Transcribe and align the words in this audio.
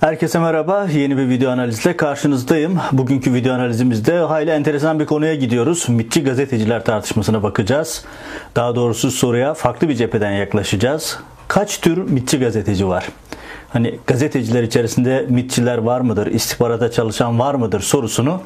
Herkese 0.00 0.38
merhaba. 0.38 0.86
Yeni 0.94 1.16
bir 1.16 1.28
video 1.28 1.50
analizle 1.50 1.96
karşınızdayım. 1.96 2.78
Bugünkü 2.92 3.34
video 3.34 3.54
analizimizde 3.54 4.18
hayli 4.18 4.50
enteresan 4.50 5.00
bir 5.00 5.06
konuya 5.06 5.34
gidiyoruz. 5.34 5.88
MİTçi 5.88 6.24
gazeteciler 6.24 6.84
tartışmasına 6.84 7.42
bakacağız. 7.42 8.04
Daha 8.56 8.74
doğrusu 8.74 9.10
soruya 9.10 9.54
farklı 9.54 9.88
bir 9.88 9.94
cepheden 9.94 10.30
yaklaşacağız. 10.30 11.18
Kaç 11.48 11.80
tür 11.80 11.96
MİTçi 11.98 12.38
gazeteci 12.38 12.88
var? 12.88 13.08
Hani 13.68 13.98
gazeteciler 14.06 14.62
içerisinde 14.62 15.26
MİTçiler 15.28 15.78
var 15.78 16.00
mıdır? 16.00 16.26
İstihbarata 16.26 16.90
çalışan 16.90 17.38
var 17.38 17.54
mıdır 17.54 17.80
sorusunu 17.80 18.40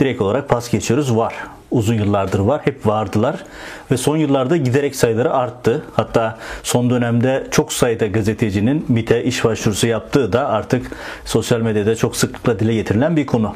direkt 0.00 0.20
olarak 0.20 0.48
pas 0.48 0.70
geçiyoruz. 0.70 1.16
Var. 1.16 1.34
Uzun 1.70 1.94
yıllardır 1.94 2.38
var. 2.38 2.60
Hep 2.64 2.86
vardılar. 2.86 3.44
Ve 3.90 3.96
son 3.96 4.16
yıllarda 4.16 4.56
giderek 4.56 4.96
sayıları 4.96 5.32
arttı. 5.34 5.82
Hatta 5.92 6.38
son 6.62 6.90
dönemde 6.90 7.46
çok 7.50 7.72
sayıda 7.72 8.06
gazetecinin 8.06 8.84
MİT'e 8.88 9.24
iş 9.24 9.44
başvurusu 9.44 9.86
yaptığı 9.86 10.32
da 10.32 10.48
artık 10.48 10.90
sosyal 11.24 11.60
medyada 11.60 11.96
çok 11.96 12.16
sıklıkla 12.16 12.58
dile 12.58 12.74
getirilen 12.74 13.16
bir 13.16 13.26
konu. 13.26 13.54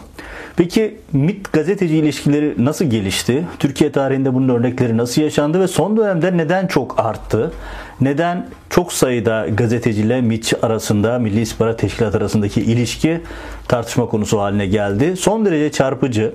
Peki 0.56 0.98
MİT 1.12 1.52
gazeteci 1.52 1.96
ilişkileri 1.96 2.54
nasıl 2.58 2.84
gelişti? 2.84 3.44
Türkiye 3.58 3.92
tarihinde 3.92 4.34
bunun 4.34 4.48
örnekleri 4.48 4.96
nasıl 4.96 5.22
yaşandı 5.22 5.60
ve 5.60 5.68
son 5.68 5.96
dönemde 5.96 6.36
neden 6.36 6.66
çok 6.66 6.98
arttı? 7.00 7.52
Neden 8.00 8.46
çok 8.70 8.92
sayıda 8.92 9.46
gazeteciyle 9.48 10.20
MİT 10.20 10.54
arasında, 10.62 11.18
Milli 11.18 11.40
İstihbarat 11.40 11.78
Teşkilatı 11.78 12.18
arasındaki 12.18 12.60
ilişki 12.60 13.20
tartışma 13.68 14.06
konusu 14.06 14.40
haline 14.40 14.66
geldi? 14.66 15.16
Son 15.16 15.46
derece 15.46 15.72
çarpıcı 15.72 16.32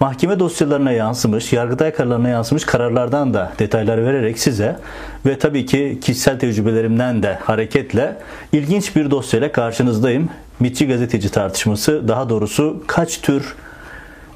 mahkeme 0.00 0.38
dosyalarına 0.38 0.92
yansımış, 0.92 1.52
yargıtay 1.52 1.92
kararlarına 1.92 2.28
yansımış 2.28 2.64
kararlardan 2.64 3.34
da 3.34 3.52
detaylar 3.58 4.04
vererek 4.04 4.38
size 4.38 4.76
ve 5.26 5.38
tabii 5.38 5.66
ki 5.66 5.98
kişisel 6.02 6.38
tecrübelerimden 6.38 7.22
de 7.22 7.34
hareketle 7.34 8.16
ilginç 8.52 8.96
bir 8.96 9.10
dosyayla 9.10 9.52
karşınızdayım. 9.52 10.30
MİTçi 10.60 10.88
gazeteci 10.88 11.30
tartışması, 11.30 12.08
daha 12.08 12.28
doğrusu 12.28 12.84
kaç 12.86 13.20
tür 13.20 13.54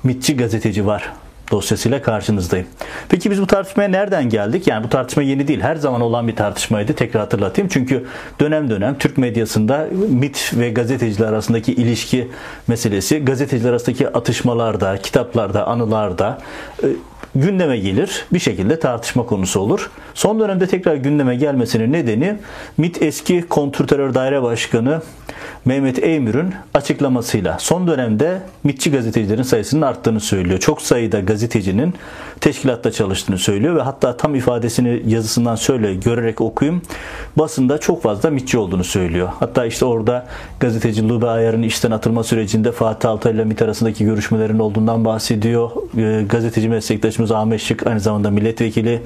MİTçi 0.05 0.36
gazeteci 0.36 0.86
var 0.86 1.12
dosyasıyla 1.50 2.02
karşınızdayım. 2.02 2.66
Peki 3.08 3.30
biz 3.30 3.42
bu 3.42 3.46
tartışmaya 3.46 3.88
nereden 3.88 4.28
geldik? 4.28 4.66
Yani 4.66 4.84
bu 4.84 4.88
tartışma 4.88 5.22
yeni 5.22 5.48
değil. 5.48 5.60
Her 5.60 5.76
zaman 5.76 6.00
olan 6.00 6.28
bir 6.28 6.36
tartışmaydı. 6.36 6.92
Tekrar 6.92 7.20
hatırlatayım. 7.22 7.68
Çünkü 7.68 8.06
dönem 8.40 8.70
dönem 8.70 8.98
Türk 8.98 9.18
medyasında 9.18 9.88
MIT 10.08 10.52
ve 10.54 10.70
gazeteciler 10.70 11.28
arasındaki 11.28 11.72
ilişki 11.72 12.28
meselesi, 12.68 13.24
gazeteciler 13.24 13.70
arasındaki 13.70 14.08
atışmalarda, 14.08 14.96
kitaplarda, 14.96 15.66
anılarda 15.66 16.38
e, 16.82 16.86
gündeme 17.34 17.78
gelir. 17.78 18.26
Bir 18.32 18.38
şekilde 18.38 18.80
tartışma 18.80 19.26
konusu 19.26 19.60
olur. 19.60 19.90
Son 20.14 20.40
dönemde 20.40 20.66
tekrar 20.66 20.94
gündeme 20.94 21.36
gelmesinin 21.36 21.92
nedeni 21.92 22.36
MIT 22.78 23.02
eski 23.02 23.42
kontrterör 23.42 24.14
daire 24.14 24.42
başkanı 24.42 25.00
Mehmet 25.64 26.04
Eymür'ün 26.04 26.54
açıklamasıyla 26.74 27.58
son 27.58 27.86
dönemde 27.86 28.42
MİTçi 28.64 28.90
gazetecilerin 28.90 29.42
sayısının 29.42 29.82
arttığını 29.82 30.20
söylüyor. 30.20 30.58
Çok 30.60 30.82
sayıda 30.82 31.20
gazetecinin 31.20 31.94
teşkilatta 32.40 32.90
çalıştığını 32.90 33.38
söylüyor 33.38 33.77
ve 33.77 33.82
hatta 33.82 34.16
tam 34.16 34.34
ifadesini 34.34 35.02
yazısından 35.06 35.56
şöyle 35.56 35.94
görerek 35.94 36.40
okuyayım. 36.40 36.82
Basında 37.36 37.78
çok 37.78 38.02
fazla 38.02 38.30
MİTçi 38.30 38.58
olduğunu 38.58 38.84
söylüyor. 38.84 39.28
Hatta 39.40 39.66
işte 39.66 39.84
orada 39.84 40.27
gazeteci 40.60 41.08
Lube 41.08 41.27
Ayar'ın 41.28 41.62
işten 41.62 41.90
atılma 41.90 42.24
sürecinde 42.24 42.72
Fatih 42.72 43.10
Altay 43.10 43.32
ile 43.32 43.44
MİT 43.44 43.62
arasındaki 43.62 44.05
görüşmelerin 44.05 44.58
olduğundan 44.58 45.05
bahsediyor. 45.05 45.70
Ee, 45.98 46.22
gazeteci 46.28 46.68
meslektaşımız 47.11 47.30
Ahmet 47.30 47.61
Şık 47.61 47.86
aynı 47.86 48.00
zamanda 48.00 48.30
milletvekili 48.30 49.03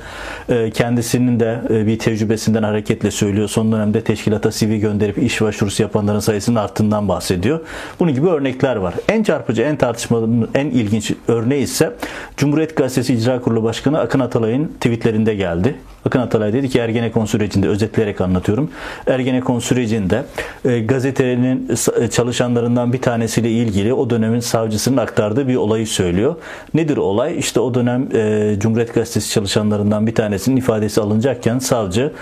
e, 0.48 0.70
kendisinin 0.70 1.40
de 1.40 1.60
e, 1.70 1.86
bir 1.86 1.98
tecrübesinden 1.98 2.62
hareketle 2.62 3.10
söylüyor. 3.10 3.48
Son 3.48 3.72
dönemde 3.72 4.00
teşkilata 4.00 4.50
CV 4.50 4.76
gönderip 4.80 5.18
iş 5.18 5.40
başvurusu 5.40 5.82
yapanların 5.82 6.20
sayısının 6.20 6.56
arttığından 6.56 7.08
bahsediyor. 7.08 7.60
Bunun 8.00 8.14
gibi 8.14 8.28
örnekler 8.28 8.76
var. 8.76 8.94
En 9.08 9.22
çarpıcı, 9.22 9.62
en 9.62 9.76
tartışmalı, 9.76 10.48
en 10.54 10.66
ilginç 10.66 11.12
örneği 11.28 11.62
ise 11.62 11.92
Cumhuriyet 12.36 12.76
Gazetesi 12.76 13.14
İcra 13.14 13.40
Kurulu 13.40 13.62
Başkanı 13.62 13.98
Akın 13.98 14.20
Atalay'ın 14.20 14.66
tweetlerinde 14.66 15.34
geldi. 15.34 15.74
Akın 16.06 16.20
Atalay 16.20 16.52
dedi 16.52 16.68
ki 16.68 16.78
Ergenekon 16.78 17.24
sürecinde 17.24 17.68
özetleyerek 17.68 18.20
anlatıyorum. 18.20 18.70
Ergenekon 19.06 19.58
sürecinde 19.58 20.24
e, 20.64 20.80
gazetenin 20.80 21.68
e, 22.00 22.08
çalışanlarından 22.08 22.92
bir 22.92 23.02
tanesiyle 23.02 23.50
ilgili 23.50 23.94
o 23.94 24.10
dönemin 24.10 24.40
savcısının 24.40 24.96
aktardığı 24.96 25.48
bir 25.48 25.56
olayı 25.56 25.86
söylüyor. 25.86 26.36
Nedir 26.74 26.96
olay? 26.96 27.38
İşte 27.38 27.60
o 27.60 27.74
dönem 27.74 28.08
e, 28.14 28.54
Cumhuriyet 28.58 28.94
Gazetesi 28.94 29.30
çalışanlarından 29.30 30.06
bir 30.06 30.14
tanesinin 30.14 30.56
ifadesi 30.56 31.00
alınacakken 31.00 31.58
savcı 31.58 32.12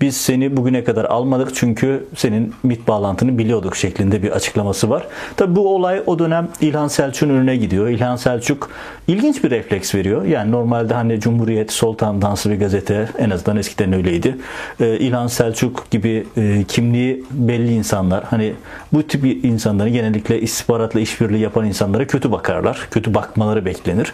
biz 0.00 0.16
seni 0.16 0.56
bugüne 0.56 0.84
kadar 0.84 1.04
almadık 1.04 1.54
çünkü 1.54 2.04
senin 2.16 2.54
MIT 2.62 2.88
bağlantını 2.88 3.38
biliyorduk 3.38 3.76
şeklinde 3.76 4.22
bir 4.22 4.30
açıklaması 4.30 4.90
var. 4.90 5.06
Tabi 5.36 5.56
bu 5.56 5.74
olay 5.74 6.02
o 6.06 6.18
dönem 6.18 6.48
İlhan 6.60 6.88
Selçuk'un 6.88 7.34
önüne 7.34 7.56
gidiyor. 7.56 7.88
İlhan 7.88 8.16
Selçuk 8.16 8.70
ilginç 9.08 9.44
bir 9.44 9.50
refleks 9.50 9.94
veriyor. 9.94 10.24
Yani 10.24 10.50
normalde 10.50 10.94
hani 10.94 11.20
Cumhuriyet, 11.20 11.72
Soltan 11.72 12.22
Dansı 12.22 12.50
bir 12.50 12.58
gazete 12.58 13.08
en 13.18 13.31
azından 13.32 13.56
eskiden 13.56 13.92
öyleydi. 13.92 14.36
Ee, 14.80 14.98
İlhan 14.98 15.26
Selçuk 15.26 15.90
gibi 15.90 16.26
e, 16.36 16.64
kimliği 16.68 17.24
belli 17.30 17.72
insanlar 17.74 18.24
hani 18.24 18.52
bu 18.92 19.02
tip 19.02 19.44
insanları 19.44 19.88
genellikle 19.88 20.40
istihbaratla 20.40 21.00
işbirliği 21.00 21.40
yapan 21.40 21.66
insanlara 21.66 22.06
kötü 22.06 22.32
bakarlar. 22.32 22.88
Kötü 22.90 23.14
bakmaları 23.14 23.64
beklenir. 23.64 24.12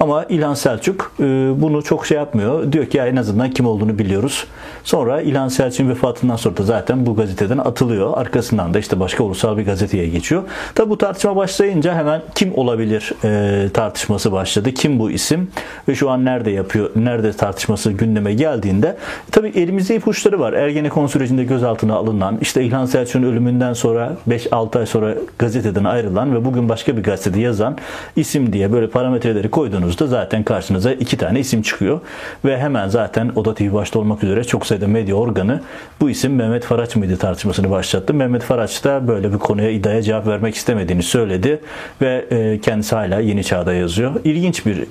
Ama 0.00 0.24
İlhan 0.24 0.54
Selçuk 0.54 1.12
e, 1.20 1.24
bunu 1.56 1.82
çok 1.82 2.06
şey 2.06 2.16
yapmıyor. 2.16 2.72
Diyor 2.72 2.86
ki 2.86 2.96
ya 2.96 3.06
en 3.06 3.16
azından 3.16 3.50
kim 3.50 3.66
olduğunu 3.66 3.98
biliyoruz. 3.98 4.46
Sonra 4.84 5.20
İlhan 5.20 5.48
Selçuk'un 5.48 5.90
vefatından 5.90 6.36
sonra 6.36 6.56
da 6.56 6.62
zaten 6.62 7.06
bu 7.06 7.16
gazeteden 7.16 7.58
atılıyor. 7.58 8.18
Arkasından 8.18 8.74
da 8.74 8.78
işte 8.78 9.00
başka 9.00 9.24
ulusal 9.24 9.56
bir 9.56 9.66
gazeteye 9.66 10.08
geçiyor. 10.08 10.42
Tabi 10.74 10.90
bu 10.90 10.98
tartışma 10.98 11.36
başlayınca 11.36 11.94
hemen 11.94 12.22
kim 12.34 12.58
olabilir 12.58 13.12
e, 13.24 13.68
tartışması 13.68 14.32
başladı. 14.32 14.72
Kim 14.72 14.98
bu 14.98 15.10
isim 15.10 15.48
ve 15.88 15.94
şu 15.94 16.10
an 16.10 16.24
nerede 16.24 16.50
yapıyor, 16.50 16.90
nerede 16.96 17.32
tartışması 17.32 17.92
gündeme 17.92 18.34
geldiğinde 18.60 18.96
tabi 19.30 19.48
elimizde 19.48 19.96
ipuçları 19.96 20.40
var. 20.40 20.52
Ergenekon 20.52 21.06
sürecinde 21.06 21.44
gözaltına 21.44 21.94
alınan, 21.94 22.38
işte 22.40 22.62
İlhan 22.62 22.86
Selçuk'un 22.86 23.22
ölümünden 23.22 23.72
sonra 23.72 24.16
5-6 24.28 24.78
ay 24.78 24.86
sonra 24.86 25.14
gazeteden 25.38 25.84
ayrılan 25.84 26.34
ve 26.34 26.44
bugün 26.44 26.68
başka 26.68 26.96
bir 26.96 27.02
gazetede 27.02 27.40
yazan 27.40 27.78
isim 28.16 28.52
diye 28.52 28.72
böyle 28.72 28.86
parametreleri 28.90 29.50
koyduğunuzda 29.50 30.06
zaten 30.06 30.42
karşınıza 30.42 30.92
iki 30.92 31.16
tane 31.16 31.40
isim 31.40 31.62
çıkıyor. 31.62 32.00
Ve 32.44 32.58
hemen 32.58 32.88
zaten 32.88 33.32
Oda 33.36 33.54
TV 33.54 33.72
başta 33.72 33.98
olmak 33.98 34.24
üzere 34.24 34.44
çok 34.44 34.66
sayıda 34.66 34.88
medya 34.88 35.14
organı 35.14 35.60
bu 36.00 36.10
isim 36.10 36.34
Mehmet 36.34 36.64
Faraç 36.64 36.96
mıydı 36.96 37.16
tartışmasını 37.16 37.70
başlattı. 37.70 38.14
Mehmet 38.14 38.42
Faraç 38.42 38.84
da 38.84 39.08
böyle 39.08 39.32
bir 39.32 39.38
konuya 39.38 39.70
iddiaya 39.70 40.02
cevap 40.02 40.26
vermek 40.26 40.54
istemediğini 40.54 41.02
söyledi 41.02 41.60
ve 42.02 42.26
e, 42.30 42.60
kendisi 42.60 42.96
hala 42.96 43.20
Yeni 43.20 43.44
Çağ'da 43.44 43.72
yazıyor. 43.72 44.12
İlginç 44.24 44.66
bir 44.66 44.84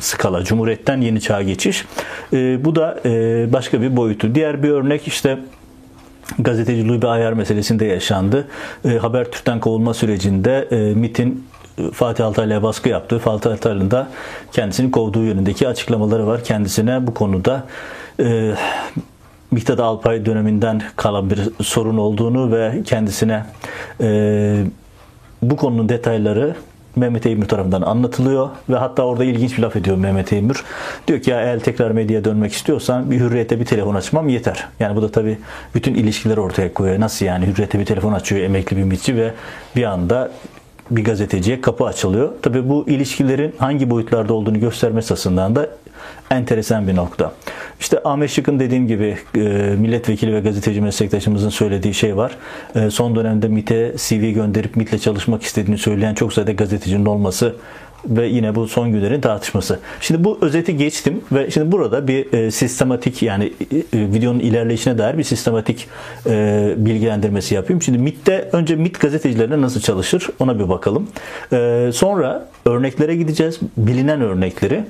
skala. 0.00 0.44
Cumhuriyetten 0.44 1.00
Yeni 1.00 1.20
Çağ'a 1.20 1.42
geçiş. 1.42 1.84
E, 2.32 2.64
bu 2.64 2.76
da 2.76 3.00
e, 3.04 3.10
başka 3.52 3.82
bir 3.82 3.96
boyutu. 3.96 4.34
Diğer 4.34 4.62
bir 4.62 4.70
örnek 4.70 5.08
işte 5.08 5.38
gazeteciliği 6.38 7.02
bir 7.02 7.06
ayar 7.06 7.32
meselesinde 7.32 7.84
yaşandı. 7.84 8.48
Habertürk'ten 9.00 9.60
kovulma 9.60 9.94
sürecinde 9.94 10.68
MIT'in 10.94 11.44
Fatih 11.92 12.26
Altaylı'ya 12.26 12.62
baskı 12.62 12.88
yaptı. 12.88 13.18
Fatih 13.18 13.52
Altaylı'nın 13.52 13.90
da 13.90 14.08
kendisini 14.52 14.90
kovduğu 14.90 15.24
yönündeki 15.24 15.68
açıklamaları 15.68 16.26
var. 16.26 16.44
Kendisine 16.44 17.06
bu 17.06 17.14
konuda 17.14 17.66
e, 18.20 18.54
Miktat 19.50 19.80
Alpay 19.80 20.26
döneminden 20.26 20.82
kalan 20.96 21.30
bir 21.30 21.38
sorun 21.62 21.98
olduğunu 21.98 22.52
ve 22.52 22.82
kendisine 22.84 23.44
e, 24.00 24.64
bu 25.42 25.56
konunun 25.56 25.88
detayları 25.88 26.54
Mehmet 26.96 27.26
Eymür 27.26 27.48
tarafından 27.48 27.82
anlatılıyor 27.82 28.48
ve 28.68 28.76
hatta 28.76 29.02
orada 29.02 29.24
ilginç 29.24 29.58
bir 29.58 29.62
laf 29.62 29.76
ediyor 29.76 29.96
Mehmet 29.96 30.32
Eymür. 30.32 30.64
Diyor 31.08 31.20
ki 31.20 31.30
ya 31.30 31.40
eğer 31.40 31.60
tekrar 31.60 31.90
medyaya 31.90 32.24
dönmek 32.24 32.52
istiyorsan 32.52 33.10
bir 33.10 33.20
hürriyete 33.20 33.60
bir 33.60 33.64
telefon 33.64 33.94
açmam 33.94 34.28
yeter. 34.28 34.68
Yani 34.80 34.96
bu 34.96 35.02
da 35.02 35.10
tabii 35.10 35.38
bütün 35.74 35.94
ilişkileri 35.94 36.40
ortaya 36.40 36.74
koyuyor. 36.74 37.00
Nasıl 37.00 37.26
yani 37.26 37.46
hürriyete 37.46 37.78
bir 37.78 37.84
telefon 37.84 38.12
açıyor 38.12 38.42
emekli 38.42 38.76
bir 38.76 38.84
mitçi 38.84 39.16
ve 39.16 39.32
bir 39.76 39.84
anda 39.84 40.30
bir 40.90 41.04
gazeteciye 41.04 41.60
kapı 41.60 41.84
açılıyor. 41.84 42.32
Tabii 42.42 42.68
bu 42.68 42.84
ilişkilerin 42.88 43.54
hangi 43.58 43.90
boyutlarda 43.90 44.34
olduğunu 44.34 44.60
göstermesi 44.60 45.12
açısından 45.14 45.56
da 45.56 45.68
enteresan 46.30 46.88
bir 46.88 46.96
nokta. 46.96 47.32
İşte 47.80 48.00
Ahmet 48.04 48.30
Şık'ın 48.30 48.60
dediğim 48.60 48.88
gibi 48.88 49.18
e, 49.34 49.38
milletvekili 49.78 50.34
ve 50.34 50.40
gazeteci 50.40 50.80
meslektaşımızın 50.80 51.48
söylediği 51.48 51.94
şey 51.94 52.16
var. 52.16 52.32
E, 52.74 52.90
son 52.90 53.16
dönemde 53.16 53.48
MIT'e 53.48 53.94
CV 53.96 54.30
gönderip 54.30 54.76
MIT'le 54.76 55.00
çalışmak 55.00 55.42
istediğini 55.42 55.78
söyleyen 55.78 56.14
çok 56.14 56.32
sayıda 56.32 56.52
gazetecinin 56.52 57.06
olması 57.06 57.54
ve 58.08 58.26
yine 58.26 58.54
bu 58.54 58.68
son 58.68 58.92
günlerin 58.92 59.20
tartışması. 59.20 59.78
Şimdi 60.00 60.24
bu 60.24 60.38
özeti 60.40 60.76
geçtim 60.76 61.20
ve 61.32 61.50
şimdi 61.50 61.72
burada 61.72 62.08
bir 62.08 62.32
e, 62.32 62.50
sistematik 62.50 63.22
yani 63.22 63.44
e, 63.44 63.76
videonun 63.92 64.40
ilerleyişine 64.40 64.98
dair 64.98 65.18
bir 65.18 65.24
sistematik 65.24 65.88
e, 66.26 66.74
bilgilendirmesi 66.76 67.54
yapayım. 67.54 67.82
Şimdi 67.82 67.98
MIT'te 67.98 68.48
önce 68.52 68.76
MIT 68.76 69.00
gazetecilerine 69.00 69.60
nasıl 69.60 69.80
çalışır 69.80 70.26
ona 70.38 70.58
bir 70.58 70.68
bakalım. 70.68 71.08
E, 71.52 71.90
sonra 71.94 72.48
örneklere 72.64 73.16
gideceğiz. 73.16 73.60
Bilinen 73.76 74.20
örnekleri. 74.20 74.84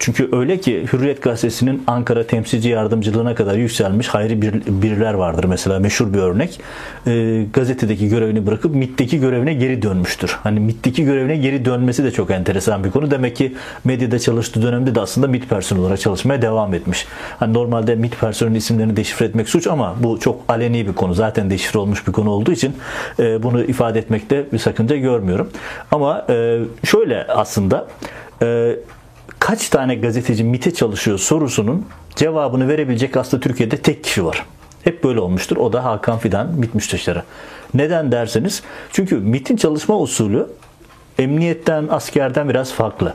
Çünkü 0.00 0.28
öyle 0.32 0.60
ki 0.60 0.86
Hürriyet 0.92 1.22
Gazetesi'nin 1.22 1.82
Ankara 1.86 2.26
temsilci 2.26 2.68
yardımcılığına 2.68 3.34
kadar 3.34 3.54
yükselmiş 3.54 4.08
hayri 4.08 4.42
bir, 4.42 4.52
biriler 4.66 5.14
vardır. 5.14 5.44
Mesela 5.44 5.78
meşhur 5.78 6.14
bir 6.14 6.18
örnek. 6.18 6.60
E, 7.06 7.44
gazetedeki 7.52 8.08
görevini 8.08 8.46
bırakıp 8.46 8.74
MIT'teki 8.74 9.20
görevine 9.20 9.54
geri 9.54 9.82
dönmüştür. 9.82 10.38
Hani 10.42 10.60
MIT'teki 10.60 11.04
görevine 11.04 11.36
geri 11.36 11.64
dönmesi 11.64 12.04
de 12.04 12.10
çok 12.10 12.30
enteresan 12.30 12.84
bir 12.84 12.90
konu. 12.90 13.10
Demek 13.10 13.36
ki 13.36 13.54
medyada 13.84 14.18
çalıştığı 14.18 14.62
dönemde 14.62 14.94
de 14.94 15.00
aslında 15.00 15.28
MIT 15.28 15.48
personeli 15.48 15.84
olarak 15.84 16.00
çalışmaya 16.00 16.42
devam 16.42 16.74
etmiş. 16.74 17.06
Hani 17.38 17.52
normalde 17.52 17.94
MIT 17.94 18.20
personelinin 18.20 18.58
isimlerini 18.58 18.96
deşifre 18.96 19.26
etmek 19.26 19.48
suç 19.48 19.66
ama 19.66 19.96
bu 20.00 20.20
çok 20.20 20.40
aleni 20.48 20.86
bir 20.86 20.92
konu. 20.92 21.14
Zaten 21.14 21.50
deşifre 21.50 21.78
olmuş 21.78 22.06
bir 22.06 22.12
konu 22.12 22.30
olduğu 22.30 22.52
için 22.52 22.76
e, 23.18 23.42
bunu 23.42 23.62
ifade 23.64 23.98
etmekte 23.98 24.44
bir 24.52 24.58
sakınca 24.58 24.96
görmüyorum. 24.96 25.50
Ama 25.90 26.26
e, 26.28 26.58
şöyle 26.84 27.26
aslında 27.26 27.86
e, 28.42 28.76
kaç 29.50 29.68
tane 29.68 29.94
gazeteci 29.94 30.44
MIT'e 30.44 30.74
çalışıyor 30.74 31.18
sorusunun 31.18 31.86
cevabını 32.16 32.68
verebilecek 32.68 33.16
aslında 33.16 33.42
Türkiye'de 33.42 33.76
tek 33.76 34.04
kişi 34.04 34.24
var. 34.24 34.46
Hep 34.84 35.04
böyle 35.04 35.20
olmuştur. 35.20 35.56
O 35.56 35.72
da 35.72 35.84
Hakan 35.84 36.18
Fidan 36.18 36.54
MIT 36.54 36.74
müsteşarı. 36.74 37.22
Neden 37.74 38.12
derseniz 38.12 38.62
çünkü 38.92 39.16
MIT'in 39.16 39.56
çalışma 39.56 39.98
usulü 39.98 40.46
emniyetten, 41.18 41.88
askerden 41.90 42.48
biraz 42.48 42.72
farklı. 42.72 43.14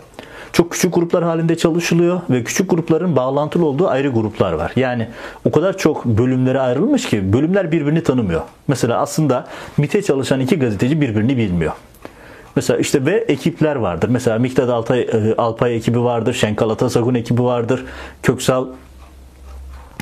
Çok 0.53 0.71
küçük 0.71 0.93
gruplar 0.93 1.23
halinde 1.23 1.57
çalışılıyor 1.57 2.21
ve 2.29 2.43
küçük 2.43 2.69
grupların 2.69 3.15
bağlantılı 3.15 3.65
olduğu 3.65 3.87
ayrı 3.87 4.09
gruplar 4.09 4.53
var. 4.53 4.71
Yani 4.75 5.09
o 5.45 5.51
kadar 5.51 5.77
çok 5.77 6.05
bölümlere 6.05 6.59
ayrılmış 6.59 7.09
ki 7.09 7.33
bölümler 7.33 7.71
birbirini 7.71 8.03
tanımıyor. 8.03 8.41
Mesela 8.67 8.99
aslında 8.99 9.47
MIT'e 9.77 10.01
çalışan 10.01 10.39
iki 10.39 10.59
gazeteci 10.59 11.01
birbirini 11.01 11.37
bilmiyor. 11.37 11.73
Mesela 12.56 12.80
işte 12.80 13.06
ve 13.06 13.25
ekipler 13.28 13.75
vardır. 13.75 14.10
Mesela 14.10 14.40
Miktat 14.40 14.69
Altay, 14.69 15.02
e, 15.02 15.36
Alpay 15.38 15.75
ekibi 15.75 16.04
vardır. 16.04 16.34
Şenkal 16.34 16.69
Atasagun 16.69 17.13
ekibi 17.13 17.44
vardır. 17.44 17.86
Köksal 18.24 18.68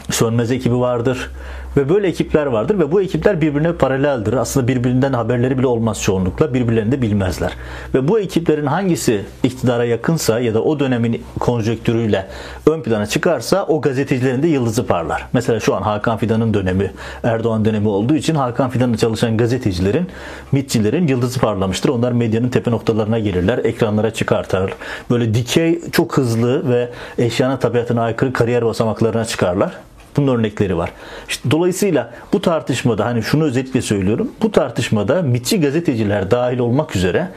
Sönmez 0.10 0.52
ekibi 0.52 0.80
vardır. 0.80 1.32
Ve 1.78 1.90
böyle 1.90 2.08
ekipler 2.08 2.46
vardır 2.46 2.80
ve 2.80 2.92
bu 2.92 3.02
ekipler 3.02 3.42
birbirine 3.42 3.74
paraleldir. 3.74 4.34
Aslında 4.34 4.68
birbirinden 4.68 5.14
haberleri 5.14 5.58
bile 5.58 5.68
olmaz 5.68 6.02
çoğunlukla. 6.02 6.54
Birbirlerini 6.54 6.92
de 6.92 7.02
bilmezler. 7.02 7.54
Ve 7.94 8.08
bu 8.08 8.20
ekiplerin 8.20 8.66
hangisi 8.66 9.22
iktidara 9.44 9.86
yakınsa 9.86 10.40
ya 10.40 10.54
da 10.54 10.64
o 10.64 10.80
dönemin 10.80 11.24
konjonktürüyle 11.40 12.28
ön 12.68 12.82
plana 12.82 13.06
çıkarsa 13.06 13.66
o 13.66 13.82
gazetecilerin 13.82 14.44
de 14.44 14.48
yıldızı 14.48 14.88
parlar. 14.88 15.28
Mesela 15.34 15.60
şu 15.60 15.76
an 15.76 15.82
Hakan 15.82 16.18
Fidan'ın 16.18 16.54
dönemi, 16.54 16.92
Erdoğan 17.24 17.66
dönemi 17.66 17.88
olduğu 17.88 18.16
için 18.16 18.36
Hakan 18.36 18.70
Fidan'la 18.70 18.98
çalışan 18.98 19.38
gazetecilerin, 19.38 20.08
mitçilerin 20.52 21.08
yıldızı 21.08 21.40
parlamıştır. 21.40 21.90
Onlar 21.90 22.12
medyanın 22.12 22.50
tepe 22.50 22.72
noktalarına 22.72 23.20
gelirler, 23.20 23.58
ekranlara 23.58 24.14
çıkartırlar. 24.14 24.74
Böyle 25.10 25.34
dikey, 25.34 25.82
çok 25.92 26.18
hızlı 26.18 26.70
ve 26.70 26.90
eşyanın 27.18 27.58
tabiatına 27.58 28.02
aykırı 28.02 28.34
kariyer 28.34 28.66
basamaklarına 28.66 29.26
çıkarlar. 29.26 29.72
Bunun 30.18 30.38
örnekleri 30.38 30.78
var. 30.78 30.92
İşte 31.30 31.52
dolayısıyla 31.52 32.14
bu 32.34 32.42
tartışmada 32.42 33.06
hani 33.06 33.24
şunu 33.24 33.44
özellikle 33.44 33.82
söylüyorum. 33.82 34.32
Bu 34.42 34.52
tartışmada 34.52 35.22
mitçi 35.22 35.62
gazeteciler 35.62 36.32
dahil 36.32 36.60
olmak 36.60 36.96
üzere 36.96 37.28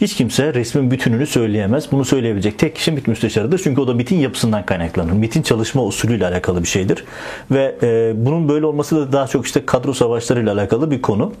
hiç 0.00 0.16
kimse 0.16 0.54
resmin 0.54 0.90
bütününü 0.90 1.26
söyleyemez. 1.26 1.92
Bunu 1.92 2.04
söyleyebilecek 2.04 2.58
tek 2.58 2.76
kişi 2.76 2.92
MİT 2.92 3.08
müsteşarıdır. 3.08 3.60
Çünkü 3.64 3.80
o 3.80 3.88
da 3.88 3.94
MİT'in 3.94 4.16
yapısından 4.16 4.66
kaynaklanır. 4.66 5.12
MİT'in 5.12 5.42
çalışma 5.42 5.84
usulüyle 5.84 6.26
alakalı 6.26 6.62
bir 6.62 6.68
şeydir. 6.68 7.04
Ve 7.50 7.76
e, 7.82 8.12
bunun 8.16 8.48
böyle 8.48 8.66
olması 8.66 8.96
da 8.96 9.12
daha 9.12 9.26
çok 9.26 9.46
işte 9.46 9.66
kadro 9.66 9.92
savaşlarıyla 9.92 10.54
alakalı 10.54 10.90
bir 10.90 11.02
konu. 11.02 11.32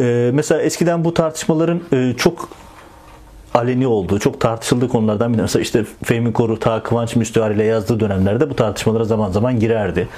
E, 0.00 0.30
mesela 0.34 0.62
eskiden 0.62 1.04
bu 1.04 1.14
tartışmaların 1.14 1.80
e, 1.92 2.14
çok 2.16 2.48
aleni 3.60 3.86
olduğu, 3.86 4.18
çok 4.18 4.40
tartışıldığı 4.40 4.88
konulardan 4.88 5.32
bir 5.32 5.38
tanesi. 5.38 5.60
İşte 5.60 5.84
Fehmi 6.04 6.32
Koru, 6.32 6.58
Ta 6.58 6.82
Kıvanç 6.82 7.16
Müstühar 7.16 7.50
ile 7.50 7.64
yazdığı 7.64 8.00
dönemlerde 8.00 8.50
bu 8.50 8.56
tartışmalara 8.56 9.04
zaman 9.04 9.30
zaman 9.30 9.60
girerdi. 9.60 10.08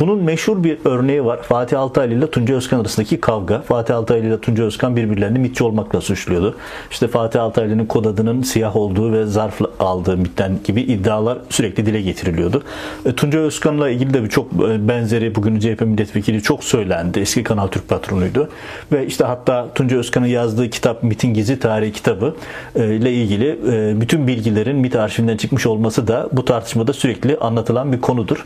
Bunun 0.00 0.18
meşhur 0.18 0.64
bir 0.64 0.78
örneği 0.84 1.24
var. 1.24 1.42
Fatih 1.42 1.80
Altaylı 1.80 2.14
ile 2.14 2.30
Tunca 2.30 2.54
Özkan 2.54 2.80
arasındaki 2.80 3.20
kavga. 3.20 3.60
Fatih 3.60 3.96
Altaylı 3.96 4.26
ile 4.26 4.40
Tunca 4.40 4.64
Özkan 4.64 4.96
birbirlerini 4.96 5.38
mitçi 5.38 5.64
olmakla 5.64 6.00
suçluyordu. 6.00 6.56
İşte 6.90 7.08
Fatih 7.08 7.42
Altaylı'nın 7.42 7.86
kod 7.86 8.04
adının 8.04 8.42
siyah 8.42 8.76
olduğu 8.76 9.12
ve 9.12 9.26
zarf 9.26 9.60
aldığı 9.80 10.16
mitten 10.16 10.58
gibi 10.64 10.80
iddialar 10.80 11.38
sürekli 11.50 11.86
dile 11.86 12.02
getiriliyordu. 12.02 12.62
E, 13.06 13.12
Tunca 13.12 13.38
Özkan'la 13.38 13.90
ilgili 13.90 14.14
de 14.14 14.22
bir 14.24 14.28
çok 14.28 14.52
e, 14.52 14.88
benzeri 14.88 15.34
bugün 15.34 15.58
CHP 15.58 15.80
milletvekili 15.80 16.42
çok 16.42 16.64
söylendi. 16.64 17.20
Eski 17.20 17.44
Kanal 17.44 17.66
Türk 17.66 17.88
patronuydu. 17.88 18.48
Ve 18.92 19.06
işte 19.06 19.24
hatta 19.24 19.68
Tunca 19.74 19.96
Özkan'ın 19.96 20.26
yazdığı 20.26 20.70
kitap 20.70 21.02
Mitin 21.02 21.34
Gizli 21.34 21.58
Tarihi 21.58 21.92
kitabı 21.92 22.34
e, 22.76 22.91
ile 22.96 23.12
ilgili 23.12 23.58
e, 23.72 24.00
bütün 24.00 24.26
bilgilerin 24.26 24.76
MIT 24.76 24.96
arşivinden 24.96 25.36
çıkmış 25.36 25.66
olması 25.66 26.06
da 26.08 26.28
bu 26.32 26.44
tartışmada 26.44 26.92
sürekli 26.92 27.36
anlatılan 27.36 27.92
bir 27.92 28.00
konudur. 28.00 28.44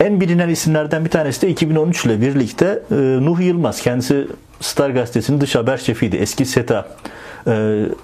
En 0.00 0.20
bilinen 0.20 0.48
isimlerden 0.48 1.04
bir 1.04 1.10
tanesi 1.10 1.42
de 1.42 1.48
2013 1.48 2.06
ile 2.06 2.20
birlikte 2.20 2.82
e, 2.90 2.94
Nuh 2.94 3.40
Yılmaz. 3.40 3.82
Kendisi 3.82 4.26
Star 4.60 4.90
Gazetesi'nin 4.90 5.40
dış 5.40 5.54
haber 5.54 5.76
şefiydi. 5.76 6.16
Eski 6.16 6.46
SETA 6.46 6.88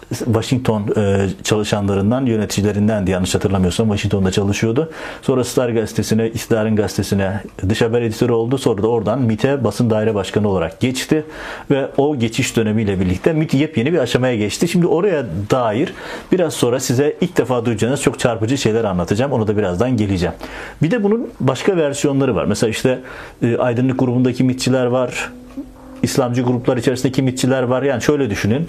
Washington 0.08 0.86
e, 0.96 1.28
çalışanlarından, 1.42 2.26
yöneticilerinden 2.26 3.06
diye 3.06 3.14
yanlış 3.14 3.34
hatırlamıyorsam 3.34 3.86
Washington'da 3.86 4.30
çalışıyordu. 4.30 4.90
Sonra 5.22 5.44
Star 5.44 5.68
gazetesine, 5.68 6.28
iktidarın 6.28 6.76
gazetesine 6.76 7.42
dış 7.68 7.82
haber 7.82 8.02
editörü 8.02 8.32
oldu. 8.32 8.58
Sonra 8.58 8.82
da 8.82 8.88
oradan 8.88 9.20
MIT'e 9.20 9.64
basın 9.64 9.90
daire 9.90 10.14
başkanı 10.14 10.48
olarak 10.48 10.80
geçti. 10.80 11.24
Ve 11.70 11.88
o 11.96 12.16
geçiş 12.18 12.56
dönemiyle 12.56 13.00
birlikte 13.00 13.32
MIT 13.32 13.54
yepyeni 13.54 13.92
bir 13.92 13.98
aşamaya 13.98 14.36
geçti. 14.36 14.68
Şimdi 14.68 14.86
oraya 14.86 15.26
dair 15.50 15.94
biraz 16.32 16.54
sonra 16.54 16.80
size 16.80 17.16
ilk 17.20 17.38
defa 17.38 17.64
duyacağınız 17.64 18.02
çok 18.02 18.18
çarpıcı 18.18 18.58
şeyler 18.58 18.84
anlatacağım. 18.84 19.32
Ona 19.32 19.46
da 19.46 19.56
birazdan 19.56 19.96
geleceğim. 19.96 20.34
Bir 20.82 20.90
de 20.90 21.02
bunun 21.02 21.30
başka 21.40 21.76
versiyonları 21.76 22.36
var. 22.36 22.44
Mesela 22.44 22.70
işte 22.70 23.00
e, 23.42 23.56
aydınlık 23.56 23.98
grubundaki 23.98 24.44
MITçiler 24.44 24.86
var. 24.86 25.30
İslamcı 26.02 26.42
gruplar 26.42 26.76
içerisindeki 26.76 27.22
MITçiler 27.22 27.62
var. 27.62 27.82
Yani 27.82 28.02
şöyle 28.02 28.30
düşünün 28.30 28.66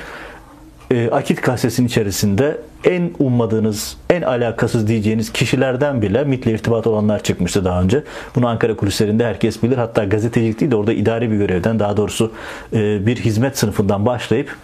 e, 0.92 1.10
Akit 1.12 1.44
gazetesinin 1.44 1.88
içerisinde 1.88 2.58
en 2.84 3.12
ummadığınız, 3.20 3.98
en 4.10 4.22
alakasız 4.22 4.88
diyeceğiniz 4.88 5.34
kişilerden 5.34 6.02
bile 6.02 6.24
MIT'le 6.24 6.48
irtibat 6.48 6.88
olanlar 6.88 7.24
çıkmıştı 7.24 7.66
daha 7.66 7.82
önce. 7.82 8.04
Bunu 8.36 8.48
Ankara 8.48 8.76
kulislerinde 8.76 9.26
herkes 9.26 9.64
bilir. 9.64 9.78
Hatta 9.78 10.04
gazetecilik 10.04 10.60
değil 10.60 10.72
de 10.72 10.76
orada 10.76 10.94
idari 10.94 11.32
bir 11.32 11.38
görevden 11.38 11.80
daha 11.80 11.98
doğrusu 11.98 12.32
e, 12.74 13.06
bir 13.06 13.18
hizmet 13.18 13.58
sınıfından 13.58 14.06
başlayıp 14.06 14.58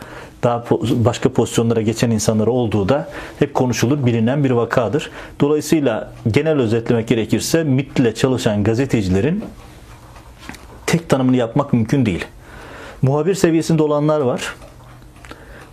daha 0.44 0.64
başka 0.92 1.30
pozisyonlara 1.30 1.82
geçen 1.82 2.12
insanlar 2.12 2.48
olduğu 2.48 2.90
da 2.90 3.10
hep 3.40 3.54
konuşulur, 3.54 4.06
bilinen 4.06 4.44
bir 4.44 4.52
vakadır. 4.52 5.12
Dolayısıyla 5.40 6.12
genel 6.32 6.60
özetlemek 6.60 7.08
gerekirse 7.08 7.64
MIT 7.64 8.00
ile 8.00 8.16
çalışan 8.16 8.64
gazetecilerin 8.64 9.44
tek 10.86 11.10
tanımını 11.10 11.36
yapmak 11.36 11.74
mümkün 11.74 12.06
değil. 12.06 12.26
Muhabir 13.02 13.36
seviyesinde 13.36 13.84
olanlar 13.84 14.20
var. 14.20 14.56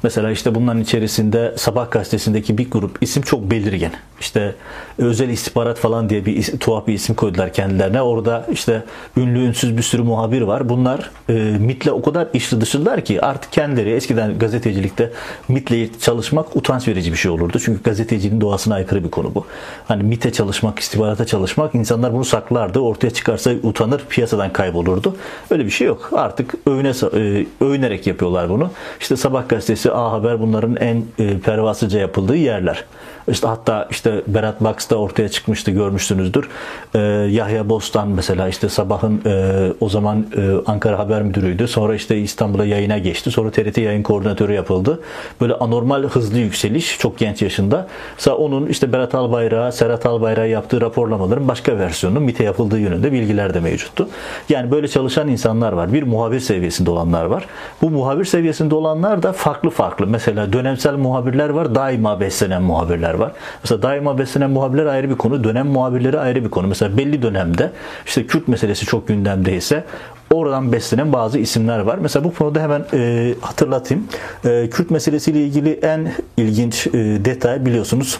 Mesela 0.06 0.30
işte 0.30 0.54
bunların 0.54 0.82
içerisinde 0.82 1.54
Sabah 1.56 1.90
gazetesindeki 1.90 2.58
bir 2.58 2.70
grup 2.70 2.98
isim 3.00 3.22
çok 3.22 3.50
belirgin. 3.50 3.92
İşte 4.20 4.54
özel 4.98 5.28
istihbarat 5.28 5.78
falan 5.78 6.10
diye 6.10 6.26
bir 6.26 6.58
tuhaf 6.58 6.86
bir 6.86 6.94
isim 6.94 7.14
koydular 7.14 7.52
kendilerine. 7.52 8.02
Orada 8.02 8.46
işte 8.52 8.82
ünlü 9.16 9.38
ünsüz 9.38 9.76
bir 9.76 9.82
sürü 9.82 10.02
muhabir 10.02 10.42
var. 10.42 10.68
Bunlar 10.68 11.10
e, 11.28 11.32
MIT'le 11.60 11.88
o 11.88 12.02
kadar 12.02 12.28
içli 12.34 12.60
dışlılar 12.60 13.04
ki 13.04 13.20
artık 13.22 13.52
kendileri 13.52 13.90
eskiden 13.90 14.38
gazetecilikte 14.38 15.12
MIT'le 15.48 16.00
çalışmak 16.00 16.56
utanç 16.56 16.88
verici 16.88 17.12
bir 17.12 17.16
şey 17.16 17.30
olurdu. 17.30 17.58
Çünkü 17.64 17.82
gazeteciliğin 17.82 18.40
doğasına 18.40 18.74
aykırı 18.74 19.04
bir 19.04 19.10
konu 19.10 19.34
bu. 19.34 19.46
Hani 19.88 20.02
MIT'e 20.02 20.32
çalışmak, 20.32 20.78
istihbarata 20.78 21.26
çalışmak 21.26 21.74
insanlar 21.74 22.12
bunu 22.12 22.24
saklardı. 22.24 22.78
Ortaya 22.80 23.10
çıkarsa 23.10 23.50
utanır, 23.62 24.02
piyasadan 24.08 24.52
kaybolurdu. 24.52 25.16
Öyle 25.50 25.64
bir 25.64 25.70
şey 25.70 25.86
yok. 25.86 26.10
Artık 26.12 26.54
övüne, 26.66 26.92
e, 27.14 27.46
övünerek 27.64 28.06
yapıyorlar 28.06 28.48
bunu. 28.48 28.70
İşte 29.00 29.16
Sabah 29.16 29.48
gazetesi, 29.48 29.90
A 29.96 30.12
Haber 30.12 30.40
bunların 30.40 30.76
en 30.76 31.04
e, 31.18 31.38
pervasızca 31.38 31.98
yapıldığı 31.98 32.36
yerler. 32.36 32.84
İşte 33.28 33.46
hatta 33.46 33.88
işte 33.90 34.22
Berat 34.26 34.60
Box'ta 34.60 34.96
ortaya 34.96 35.28
çıkmıştı 35.28 35.70
görmüşsünüzdür. 35.70 36.48
Ee, 36.94 36.98
Yahya 37.30 37.68
Bostan 37.68 38.08
mesela 38.08 38.48
işte 38.48 38.68
sabahın 38.68 39.20
e, 39.26 39.72
o 39.80 39.88
zaman 39.88 40.26
e, 40.36 40.50
Ankara 40.66 40.98
Haber 40.98 41.22
Müdürüydü. 41.22 41.68
Sonra 41.68 41.94
işte 41.94 42.18
İstanbul'a 42.18 42.64
yayına 42.64 42.98
geçti. 42.98 43.30
Sonra 43.30 43.50
TRT 43.50 43.78
yayın 43.78 44.02
koordinatörü 44.02 44.52
yapıldı. 44.52 45.00
Böyle 45.40 45.54
anormal 45.54 46.02
hızlı 46.02 46.38
yükseliş 46.38 46.98
çok 46.98 47.18
genç 47.18 47.42
yaşında. 47.42 47.86
Mesela 48.16 48.36
onun 48.36 48.66
işte 48.66 48.92
Berat 48.92 49.14
Albayrak'a, 49.14 49.72
Serhat 49.72 50.06
Albayrak'a 50.06 50.46
yaptığı 50.46 50.80
raporlamaların 50.80 51.48
başka 51.48 51.78
versiyonu 51.78 52.20
MİT'e 52.20 52.44
yapıldığı 52.44 52.78
yönünde 52.78 53.12
bilgiler 53.12 53.54
de 53.54 53.60
mevcuttu. 53.60 54.08
Yani 54.48 54.70
böyle 54.70 54.88
çalışan 54.88 55.28
insanlar 55.28 55.72
var. 55.72 55.92
Bir 55.92 56.02
muhabir 56.02 56.40
seviyesinde 56.40 56.90
olanlar 56.90 57.24
var. 57.24 57.44
Bu 57.82 57.90
muhabir 57.90 58.24
seviyesinde 58.24 58.74
olanlar 58.74 59.22
da 59.22 59.32
farklı 59.32 59.70
farklı. 59.70 60.06
Mesela 60.06 60.52
dönemsel 60.52 60.94
muhabirler 60.96 61.48
var. 61.48 61.74
Daima 61.74 62.20
beslenen 62.20 62.62
muhabirler 62.62 63.15
var. 63.18 63.32
Mesela 63.62 63.82
daima 63.82 64.18
beslenen 64.18 64.50
muhabirler 64.50 64.86
ayrı 64.86 65.10
bir 65.10 65.14
konu, 65.14 65.44
dönem 65.44 65.66
muhabirleri 65.66 66.18
ayrı 66.18 66.44
bir 66.44 66.50
konu. 66.50 66.66
Mesela 66.66 66.96
belli 66.96 67.22
dönemde 67.22 67.70
işte 68.06 68.26
Kürt 68.26 68.48
meselesi 68.48 68.86
çok 68.86 69.08
gündemdeyse 69.08 69.84
oradan 70.32 70.72
beslenen 70.72 71.12
bazı 71.12 71.38
isimler 71.38 71.78
var. 71.78 71.98
Mesela 71.98 72.24
bu 72.24 72.34
konuda 72.34 72.60
hemen 72.60 72.84
e, 72.92 73.34
hatırlatayım. 73.40 74.04
E, 74.44 74.70
Kürt 74.70 74.90
meselesiyle 74.90 75.40
ilgili 75.40 75.72
en 75.72 76.12
ilginç 76.36 76.86
e, 76.86 76.92
detay 77.24 77.66
biliyorsunuz 77.66 78.18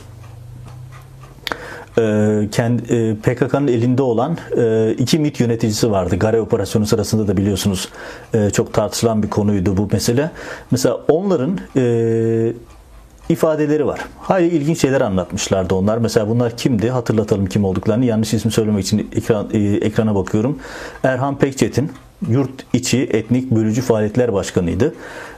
e, 1.99 2.03
e, 2.03 3.15
PKK'nın 3.23 3.69
elinde 3.69 4.03
olan 4.03 4.39
e, 4.57 4.95
iki 4.99 5.19
MİT 5.19 5.41
yöneticisi 5.41 5.91
vardı. 5.91 6.17
Gare 6.17 6.41
operasyonu 6.41 6.87
sırasında 6.87 7.29
da 7.29 7.37
biliyorsunuz 7.37 7.89
çok 8.53 8.73
tartışılan 8.73 9.23
bir 9.23 9.31
konuydu 9.31 9.77
bu 9.77 9.89
mesele. 9.93 10.31
Mesela 10.71 11.01
onların 11.09 11.59
ifadeleri 13.29 13.87
var. 13.87 14.01
Hayır 14.21 14.53
ilginç 14.53 14.81
şeyler 14.81 15.01
anlatmışlardı 15.01 15.75
onlar. 15.75 15.99
Mesela 15.99 16.29
bunlar 16.29 16.57
kimdi? 16.57 16.91
Hatırlatalım 16.91 17.47
kim 17.47 17.65
olduklarını. 17.65 18.05
Yanlış 18.05 18.35
ismi 18.35 18.51
söylemek 18.51 18.85
için 18.85 19.11
ekran, 19.17 19.49
e, 19.53 19.59
ekrana 19.59 20.15
bakıyorum. 20.15 20.59
Erhan 21.03 21.39
Pekçetin 21.39 21.91
yurt 22.29 22.51
içi 22.73 23.03
etnik 23.03 23.51
bölücü 23.51 23.83
faaliyetler 23.83 24.33
başkanıydı. 24.33 24.95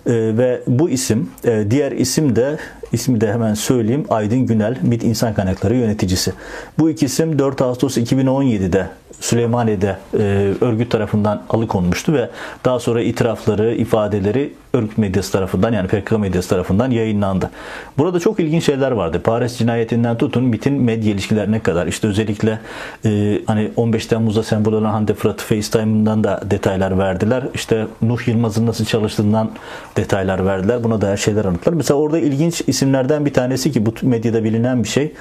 E, 0.07 0.13
ve 0.13 0.63
bu 0.67 0.91
isim, 0.91 1.31
e, 1.45 1.65
diğer 1.71 1.93
isim 1.93 2.37
de 2.37 2.59
ismi 2.93 3.21
de 3.21 3.33
hemen 3.33 3.55
söyleyeyim 3.55 4.07
Aydın 4.11 4.39
Günel 4.39 4.79
MİT 4.83 5.05
İnsan 5.05 5.35
Kaynakları 5.35 5.75
Yöneticisi. 5.75 6.33
Bu 6.79 6.91
iki 6.91 7.07
isim 7.07 7.39
4 7.39 7.63
Ağustos 7.63 7.99
2017'de 7.99 8.89
Süleymaniye'de 9.21 9.97
e, 10.19 10.53
örgüt 10.61 10.91
tarafından 10.91 11.43
alıkonmuştu 11.51 12.13
ve 12.13 12.31
daha 12.65 12.79
sonra 12.79 13.03
itirafları, 13.03 13.75
ifadeleri 13.75 14.53
örgüt 14.73 14.99
medyası 14.99 15.33
tarafından 15.33 15.73
yani 15.73 15.89
PKK 15.89 16.19
medyası 16.19 16.49
tarafından 16.49 16.91
yayınlandı. 16.91 17.51
Burada 17.99 18.21
çok 18.21 18.41
ilginç 18.41 18.65
şeyler 18.65 18.91
vardı. 18.91 19.21
Paris 19.25 19.59
cinayetinden 19.59 20.19
tutun 20.19 20.45
MIT'in 20.45 20.73
medya 20.73 21.13
ilişkilerine 21.13 21.61
kadar 21.61 21.87
işte 21.87 22.09
özellikle 22.09 22.59
e, 23.05 23.41
hani 23.47 23.71
15 23.77 24.07
Temmuz'da 24.07 24.43
sembol 24.43 24.85
Hande 24.85 25.15
Fırat'ı 25.15 25.45
FaceTime'ından 25.45 26.25
da 26.25 26.41
detaylar 26.51 26.99
verdiler. 26.99 27.45
İşte 27.55 27.87
Nuh 28.03 28.29
Yılmaz'ın 28.29 28.67
nasıl 28.67 28.85
çalıştığından 28.85 29.51
detaylar 29.97 30.47
verdiler. 30.47 30.85
Buna 30.85 31.01
dair 31.01 31.17
şeyler 31.17 31.45
anlattılar. 31.45 31.77
Mesela 31.77 31.99
orada 32.01 32.19
ilginç 32.19 32.63
isimlerden 32.67 33.27
bir 33.27 33.33
tanesi 33.33 33.73
ki 33.73 33.87
bu 33.87 33.95
medyada 34.03 34.45
bilinen 34.45 34.85
bir 34.85 34.89
şey. 34.89 35.13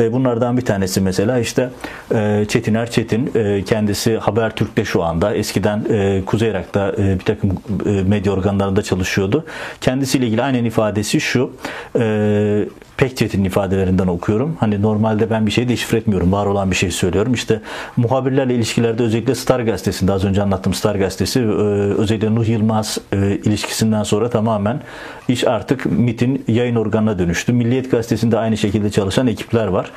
E, 0.00 0.12
bunlardan 0.12 0.56
bir 0.56 0.64
tanesi 0.64 1.00
mesela 1.00 1.38
işte 1.38 1.70
e, 2.14 2.44
Çetiner 2.48 2.90
Çetin 2.90 3.30
e, 3.34 3.43
kendisi 3.66 4.16
Habertürk'te 4.18 4.84
şu 4.84 5.02
anda 5.02 5.34
eskiden 5.34 5.84
e, 5.90 6.22
Kuzey 6.26 6.50
Irak'ta 6.50 6.92
e, 6.98 7.18
bir 7.18 7.24
takım 7.24 7.50
e, 7.86 7.90
medya 7.90 8.32
organlarında 8.32 8.82
çalışıyordu. 8.82 9.44
Kendisiyle 9.80 10.26
ilgili 10.26 10.42
aynen 10.42 10.64
ifadesi 10.64 11.20
şu. 11.20 11.50
E, 11.98 12.68
Pekçet'in 12.96 13.44
ifadelerinden 13.44 14.06
okuyorum. 14.06 14.56
Hani 14.60 14.82
normalde 14.82 15.30
ben 15.30 15.46
bir 15.46 15.50
şey 15.50 15.68
deşifre 15.68 15.98
etmiyorum. 15.98 16.32
Var 16.32 16.46
olan 16.46 16.70
bir 16.70 16.76
şey 16.76 16.90
söylüyorum. 16.90 17.34
İşte 17.34 17.60
muhabirlerle 17.96 18.54
ilişkilerde 18.54 19.02
özellikle 19.02 19.34
Star 19.34 19.60
Gazetesi'nde 19.60 20.12
az 20.12 20.24
önce 20.24 20.42
anlattım 20.42 20.74
Star 20.74 20.94
Gazetesi 20.94 21.40
e, 21.40 21.42
özellikle 21.42 22.34
Nuh 22.34 22.48
Yılmaz 22.48 22.98
e, 23.12 23.16
ilişkisinden 23.44 24.02
sonra 24.02 24.30
tamamen 24.30 24.80
iş 25.28 25.44
artık 25.44 25.86
MIT'in 25.86 26.44
yayın 26.48 26.76
organına 26.76 27.18
dönüştü. 27.18 27.52
Milliyet 27.52 27.90
Gazetesi'nde 27.90 28.38
aynı 28.38 28.56
şekilde 28.56 28.90
çalışan 28.90 29.26
ekipler 29.26 29.66
var. 29.66 29.90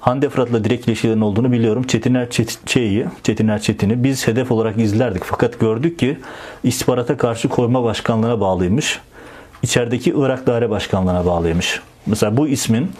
Hande 0.00 0.28
Fırat'la 0.28 0.64
direkt 0.64 0.88
ilişkilerin 0.88 1.20
olduğunu 1.20 1.52
biliyorum. 1.52 1.82
Çetiner 1.82 2.30
Çetin'i, 2.30 3.06
Çetiner 3.22 3.60
Çetin'i 3.60 4.04
biz 4.04 4.28
hedef 4.28 4.50
olarak 4.52 4.78
izlerdik. 4.78 5.22
Fakat 5.24 5.60
gördük 5.60 5.98
ki 5.98 6.18
istihbarata 6.64 7.16
karşı 7.16 7.48
koruma 7.48 7.84
başkanlığına 7.84 8.40
bağlıymış. 8.40 9.00
İçerideki 9.64 10.14
Irak 10.16 10.46
Daire 10.46 10.70
Başkanlığı'na 10.70 11.26
bağlıymış. 11.26 11.80
Mesela 12.06 12.36
bu 12.36 12.48
ismin 12.48 12.90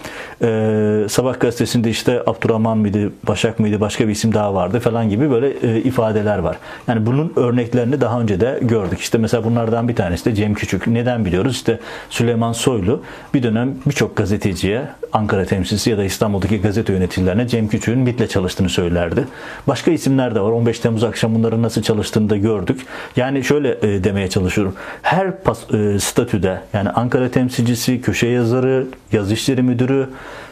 e, 0.42 1.06
Sabah 1.08 1.40
gazetesinde 1.40 1.90
işte 1.90 2.22
Abdurrahman 2.26 2.78
mıydı, 2.78 3.12
Başak 3.28 3.58
mıydı, 3.60 3.80
başka 3.80 4.08
bir 4.08 4.12
isim 4.12 4.34
daha 4.34 4.54
vardı 4.54 4.80
falan 4.80 5.08
gibi 5.10 5.30
böyle 5.30 5.48
e, 5.48 5.80
ifadeler 5.80 6.38
var. 6.38 6.56
Yani 6.88 7.06
bunun 7.06 7.32
örneklerini 7.36 8.00
daha 8.00 8.20
önce 8.20 8.40
de 8.40 8.58
gördük. 8.62 9.00
İşte 9.00 9.18
mesela 9.18 9.44
bunlardan 9.44 9.88
bir 9.88 9.96
tanesi 9.96 10.24
de 10.24 10.34
Cem 10.34 10.54
Küçük. 10.54 10.86
Neden 10.86 11.24
biliyoruz? 11.24 11.52
İşte 11.52 11.80
Süleyman 12.10 12.52
Soylu 12.52 13.02
bir 13.34 13.42
dönem 13.42 13.74
birçok 13.86 14.16
gazeteciye, 14.16 14.82
Ankara 15.12 15.44
temsilcisi 15.44 15.90
ya 15.90 15.98
da 15.98 16.04
İstanbul'daki 16.04 16.60
gazete 16.60 16.92
yöneticilerine 16.92 17.48
Cem 17.48 17.68
Küçük'ün 17.68 17.98
MIT'le 17.98 18.30
çalıştığını 18.30 18.68
söylerdi. 18.68 19.24
Başka 19.66 19.90
isimler 19.90 20.34
de 20.34 20.40
var. 20.40 20.50
15 20.50 20.78
Temmuz 20.78 21.04
akşam 21.04 21.34
bunların 21.34 21.62
nasıl 21.62 21.82
çalıştığını 21.82 22.30
da 22.30 22.36
gördük. 22.36 22.86
Yani 23.16 23.44
şöyle 23.44 23.78
e, 23.82 24.04
demeye 24.04 24.30
çalışıyorum. 24.30 24.74
Her 25.02 25.42
pas, 25.42 25.74
e, 25.74 25.98
statüde 26.00 26.60
yani 26.72 26.90
Ankara 26.90 27.30
temsilcisi, 27.30 28.00
köşe 28.00 28.26
yazarı, 28.26 28.86
yazı 29.12 29.34
işleri 29.34 29.62
müdürü 29.62 30.08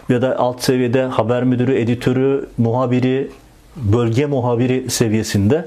ya 0.08 0.22
da 0.22 0.38
alt 0.38 0.62
seviyede 0.62 1.02
haber 1.02 1.44
müdürü, 1.44 1.74
editörü, 1.78 2.48
muhabiri, 2.58 3.30
bölge 3.76 4.26
muhabiri 4.26 4.90
seviyesinde 4.90 5.66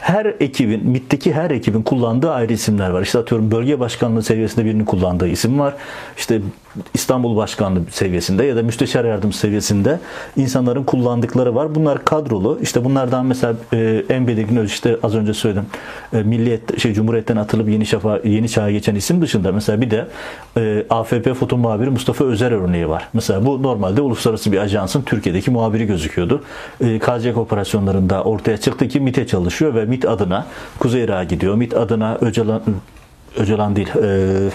her 0.00 0.26
ekibin, 0.40 0.90
MIT'teki 0.90 1.32
her 1.32 1.50
ekibin 1.50 1.82
kullandığı 1.82 2.30
ayrı 2.30 2.52
isimler 2.52 2.90
var. 2.90 3.02
İşte 3.02 3.18
atıyorum 3.18 3.50
bölge 3.50 3.80
başkanlığı 3.80 4.22
seviyesinde 4.22 4.64
birinin 4.64 4.84
kullandığı 4.84 5.28
isim 5.28 5.58
var. 5.58 5.74
İşte 6.16 6.40
İstanbul 6.94 7.36
Başkanlığı 7.36 7.80
seviyesinde 7.90 8.44
ya 8.44 8.56
da 8.56 8.62
müsteşar 8.62 9.04
yardım 9.04 9.32
seviyesinde 9.32 10.00
insanların 10.36 10.84
kullandıkları 10.84 11.54
var. 11.54 11.74
Bunlar 11.74 12.04
kadrolu. 12.04 12.58
İşte 12.62 12.84
bunlardan 12.84 13.26
mesela 13.26 13.54
e, 13.72 14.04
en 14.08 14.26
belirgin 14.26 14.64
işte 14.64 14.96
az 15.02 15.14
önce 15.14 15.34
söyledim. 15.34 15.66
E, 16.12 16.22
Milliyet 16.22 16.80
şey 16.80 16.92
Cumhuriyet'ten 16.92 17.36
atılıp 17.36 17.68
yeni 17.68 17.86
şafa 17.86 18.20
yeni 18.24 18.48
çağa 18.48 18.70
geçen 18.70 18.94
isim 18.94 19.22
dışında 19.22 19.52
mesela 19.52 19.80
bir 19.80 19.90
de 19.90 20.06
e, 20.56 20.86
AFP 20.90 21.34
foto 21.34 21.56
muhabiri 21.56 21.90
Mustafa 21.90 22.24
Özer 22.24 22.52
örneği 22.52 22.88
var. 22.88 23.08
Mesela 23.12 23.46
bu 23.46 23.62
normalde 23.62 24.00
uluslararası 24.00 24.52
bir 24.52 24.58
ajansın 24.58 25.02
Türkiye'deki 25.02 25.50
muhabiri 25.50 25.86
gözüküyordu. 25.86 26.42
E, 26.80 26.98
KCK 26.98 27.36
operasyonlarında 27.36 28.24
ortaya 28.24 28.56
çıktı 28.56 28.88
ki 28.88 29.00
MIT'e 29.00 29.26
çalışıyor 29.26 29.74
ve 29.74 29.84
MIT 29.84 30.04
adına 30.04 30.46
Kuzey 30.78 31.04
Irak'a 31.04 31.24
gidiyor. 31.24 31.54
MIT 31.54 31.76
adına 31.76 32.18
Öcalan 32.20 32.62
Öcalan 33.36 33.76
değil. 33.76 33.88
E, 34.02 34.50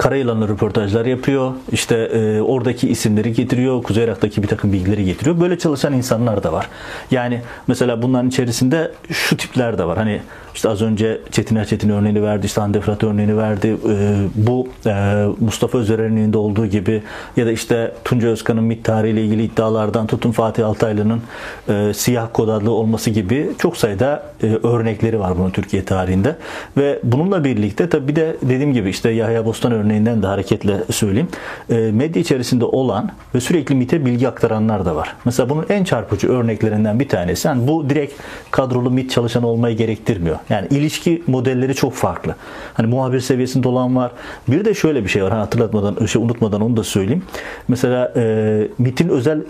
Karayılan'la 0.00 0.48
röportajlar 0.48 1.06
yapıyor. 1.06 1.52
İşte 1.72 1.96
e, 1.96 2.40
oradaki 2.40 2.88
isimleri 2.88 3.32
getiriyor. 3.32 3.82
Kuzey 3.82 4.04
Irak'taki 4.04 4.42
bir 4.42 4.48
takım 4.48 4.72
bilgileri 4.72 5.04
getiriyor. 5.04 5.40
Böyle 5.40 5.58
çalışan 5.58 5.92
insanlar 5.92 6.42
da 6.42 6.52
var. 6.52 6.68
Yani 7.10 7.40
mesela 7.66 8.02
bunların 8.02 8.28
içerisinde 8.28 8.92
şu 9.10 9.36
tipler 9.36 9.78
de 9.78 9.84
var. 9.84 9.98
Hani 9.98 10.20
işte 10.54 10.68
az 10.68 10.82
önce 10.82 11.20
Çetin 11.30 11.88
örneğini 11.88 12.22
verdi, 12.22 12.46
işte 12.46 12.60
Hande 12.60 12.80
Fırat 12.80 13.04
örneğini 13.04 13.36
verdi. 13.36 13.76
E, 13.88 14.16
bu 14.34 14.68
e, 14.86 15.24
Mustafa 15.40 15.78
Özer 15.78 15.98
örneğinde 15.98 16.38
olduğu 16.38 16.66
gibi 16.66 17.02
ya 17.36 17.46
da 17.46 17.52
işte 17.52 17.92
Tunca 18.04 18.28
Özkan'ın 18.28 18.64
MİT 18.64 18.84
tarihiyle 18.84 19.24
ilgili 19.24 19.42
iddialardan 19.44 20.06
tutun 20.06 20.30
Fatih 20.30 20.66
Altaylı'nın 20.66 21.22
e, 21.68 21.94
siyah 21.94 22.28
kod 22.32 22.48
adlı 22.48 22.70
olması 22.70 23.10
gibi 23.10 23.50
çok 23.58 23.76
sayıda 23.76 24.22
e, 24.42 24.46
örnekleri 24.46 25.20
var 25.20 25.38
bunun 25.38 25.50
Türkiye 25.50 25.84
tarihinde. 25.84 26.36
Ve 26.76 27.00
bununla 27.04 27.44
birlikte 27.44 27.88
tabi 27.88 28.08
bir 28.08 28.16
de 28.16 28.36
dediğim 28.42 28.72
gibi 28.72 28.90
işte 28.90 29.10
Yahya 29.10 29.44
Bostan 29.44 29.72
örneğinden 29.72 30.22
de 30.22 30.26
hareketle 30.26 30.76
söyleyeyim. 30.90 31.28
Medya 31.68 32.22
içerisinde 32.22 32.64
olan 32.64 33.10
ve 33.34 33.40
sürekli 33.40 33.74
MİT'e 33.74 34.06
bilgi 34.06 34.28
aktaranlar 34.28 34.84
da 34.84 34.96
var. 34.96 35.16
Mesela 35.24 35.48
bunun 35.48 35.66
en 35.68 35.84
çarpıcı 35.84 36.28
örneklerinden 36.28 37.00
bir 37.00 37.08
tanesi. 37.08 37.48
Yani 37.48 37.68
bu 37.68 37.90
direkt 37.90 38.14
kadrolu 38.50 38.90
MİT 38.90 39.10
çalışan 39.10 39.42
olmayı 39.42 39.76
gerektirmiyor. 39.76 40.36
Yani 40.50 40.68
ilişki 40.70 41.22
modelleri 41.26 41.74
çok 41.74 41.94
farklı. 41.94 42.34
Hani 42.74 42.86
muhabir 42.86 43.20
seviyesinde 43.20 43.68
olan 43.68 43.96
var. 43.96 44.12
Bir 44.48 44.64
de 44.64 44.74
şöyle 44.74 45.04
bir 45.04 45.08
şey 45.08 45.22
var. 45.24 45.30
Hani 45.30 45.40
hatırlatmadan, 45.40 46.06
şey 46.06 46.22
unutmadan 46.22 46.60
onu 46.60 46.76
da 46.76 46.84
söyleyeyim. 46.84 47.22
Mesela 47.68 48.12
e, 48.16 48.68
MIT'in 48.78 49.08
özel 49.08 49.40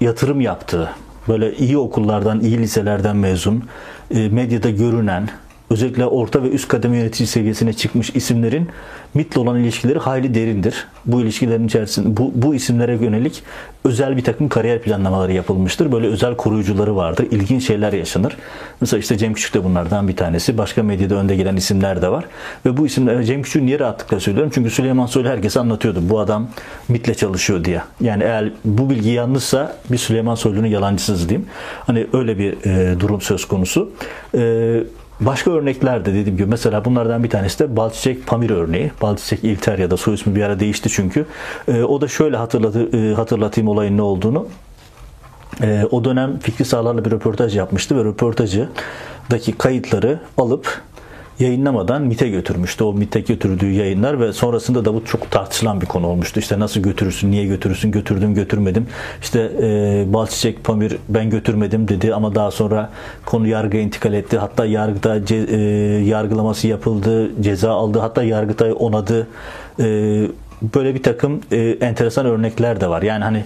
yatırım 0.00 0.40
yaptığı, 0.40 0.90
böyle 1.28 1.56
iyi 1.56 1.78
okullardan, 1.78 2.40
iyi 2.40 2.58
liselerden 2.58 3.16
mezun, 3.16 3.64
e, 4.10 4.28
medyada 4.28 4.70
görünen, 4.70 5.28
özellikle 5.70 6.06
orta 6.06 6.42
ve 6.42 6.48
üst 6.48 6.68
kademe 6.68 6.96
yönetici 6.96 7.26
seviyesine 7.26 7.72
çıkmış 7.72 8.10
isimlerin 8.10 8.68
MIT'le 9.14 9.36
olan 9.36 9.58
ilişkileri 9.58 9.98
hayli 9.98 10.34
derindir. 10.34 10.86
Bu 11.06 11.20
ilişkilerin 11.20 11.66
içerisinde 11.66 12.16
bu, 12.16 12.32
bu 12.34 12.54
isimlere 12.54 12.92
yönelik 12.92 13.42
özel 13.84 14.16
bir 14.16 14.24
takım 14.24 14.48
kariyer 14.48 14.82
planlamaları 14.82 15.32
yapılmıştır. 15.32 15.92
Böyle 15.92 16.06
özel 16.06 16.36
koruyucuları 16.36 16.96
vardır. 16.96 17.26
İlginç 17.30 17.66
şeyler 17.66 17.92
yaşanır. 17.92 18.36
Mesela 18.80 19.00
işte 19.00 19.18
Cem 19.18 19.34
Küçük 19.34 19.54
de 19.54 19.64
bunlardan 19.64 20.08
bir 20.08 20.16
tanesi. 20.16 20.58
Başka 20.58 20.82
medyada 20.82 21.14
önde 21.14 21.36
gelen 21.36 21.56
isimler 21.56 22.02
de 22.02 22.08
var. 22.08 22.24
Ve 22.66 22.76
bu 22.76 22.86
isimler 22.86 23.22
Cem 23.22 23.42
Küçük'ü 23.42 23.66
niye 23.66 23.78
rahatlıkla 23.78 24.20
söylüyorum? 24.20 24.52
Çünkü 24.54 24.70
Süleyman 24.70 25.06
Soylu 25.06 25.28
herkese 25.28 25.60
anlatıyordu. 25.60 26.00
Bu 26.02 26.20
adam 26.20 26.48
MIT'le 26.88 27.18
çalışıyor 27.18 27.64
diye. 27.64 27.82
Yani 28.00 28.22
eğer 28.22 28.50
bu 28.64 28.90
bilgi 28.90 29.10
yanlışsa 29.10 29.76
bir 29.90 29.98
Süleyman 29.98 30.34
Soylu'nun 30.34 30.66
yalancısız 30.66 31.28
diyeyim. 31.28 31.48
Hani 31.86 32.06
öyle 32.12 32.38
bir 32.38 32.66
e, 32.66 33.00
durum 33.00 33.20
söz 33.20 33.44
konusu. 33.44 33.90
E, 34.34 34.82
Başka 35.20 35.50
örnekler 35.50 36.04
de 36.04 36.14
dediğim 36.14 36.36
gibi 36.36 36.46
mesela 36.46 36.84
bunlardan 36.84 37.24
bir 37.24 37.30
tanesi 37.30 37.58
de 37.58 37.76
Balçiçek 37.76 38.26
Pamir 38.26 38.50
örneği. 38.50 38.92
Balçiçek 39.02 39.44
İlter 39.44 39.78
ya 39.78 39.90
da 39.90 39.96
soy 39.96 40.14
ismi 40.14 40.34
bir 40.34 40.42
ara 40.42 40.60
değişti 40.60 40.88
çünkü. 40.88 41.26
E, 41.68 41.82
o 41.82 42.00
da 42.00 42.08
şöyle 42.08 42.36
hatırlatı, 42.36 42.96
e, 42.96 43.14
hatırlatayım 43.14 43.68
olayın 43.68 43.96
ne 43.96 44.02
olduğunu. 44.02 44.46
E, 45.62 45.84
o 45.90 46.04
dönem 46.04 46.38
Fikri 46.38 46.64
Sağlar'la 46.64 47.04
bir 47.04 47.10
röportaj 47.10 47.56
yapmıştı 47.56 47.96
ve 47.96 48.04
röportajıdaki 48.04 49.52
kayıtları 49.58 50.20
alıp 50.38 50.80
yayınlamadan 51.40 52.02
MIT'e 52.02 52.28
götürmüştü. 52.28 52.84
O 52.84 52.92
MIT'e 52.92 53.20
götürdüğü 53.20 53.70
yayınlar 53.70 54.20
ve 54.20 54.32
sonrasında 54.32 54.84
da 54.84 54.94
bu 54.94 55.04
çok 55.04 55.30
tartışılan 55.30 55.80
bir 55.80 55.86
konu 55.86 56.06
olmuştu. 56.06 56.40
İşte 56.40 56.58
nasıl 56.58 56.80
götürürsün, 56.80 57.30
niye 57.30 57.46
götürürsün, 57.46 57.90
götürdüm, 57.90 58.34
götürmedim. 58.34 58.86
İşte 59.22 59.52
e, 59.62 60.04
Balçiçek 60.12 60.64
Pamir 60.64 60.96
ben 61.08 61.30
götürmedim 61.30 61.88
dedi 61.88 62.14
ama 62.14 62.34
daha 62.34 62.50
sonra 62.50 62.90
konu 63.26 63.46
yargıya 63.46 63.82
intikal 63.82 64.12
etti. 64.12 64.38
Hatta 64.38 64.66
yargıda 64.66 65.26
ce, 65.26 65.36
e, 65.36 65.58
yargılaması 66.04 66.68
yapıldı, 66.68 67.42
ceza 67.42 67.72
aldı. 67.72 67.98
Hatta 67.98 68.22
yargıtay 68.22 68.74
onadı. 68.78 69.26
E, 69.80 69.84
böyle 70.74 70.94
bir 70.94 71.02
takım 71.02 71.40
e, 71.52 71.58
enteresan 71.80 72.26
örnekler 72.26 72.80
de 72.80 72.88
var. 72.88 73.02
Yani 73.02 73.24
hani 73.24 73.44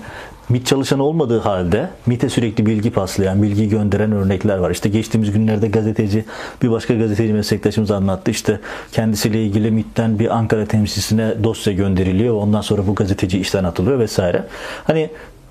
MIT 0.48 0.66
çalışanı 0.66 1.02
olmadığı 1.02 1.38
halde 1.38 1.90
MIT'e 2.06 2.28
sürekli 2.28 2.66
bilgi 2.66 2.90
paslayan, 2.90 3.42
bilgi 3.42 3.68
gönderen 3.68 4.12
örnekler 4.12 4.58
var. 4.58 4.70
İşte 4.70 4.88
geçtiğimiz 4.88 5.32
günlerde 5.32 5.68
gazeteci, 5.68 6.24
bir 6.62 6.70
başka 6.70 6.94
gazeteci 6.94 7.32
meslektaşımız 7.32 7.90
anlattı. 7.90 8.30
İşte 8.30 8.60
kendisiyle 8.92 9.44
ilgili 9.44 9.70
MIT'ten 9.70 10.18
bir 10.18 10.36
Ankara 10.36 10.66
temsilcisine 10.66 11.44
dosya 11.44 11.72
gönderiliyor. 11.72 12.34
Ondan 12.34 12.60
sonra 12.60 12.86
bu 12.86 12.94
gazeteci 12.94 13.38
işten 13.38 13.64
atılıyor 13.64 13.98
vesaire. 13.98 14.44
Hani 14.84 15.10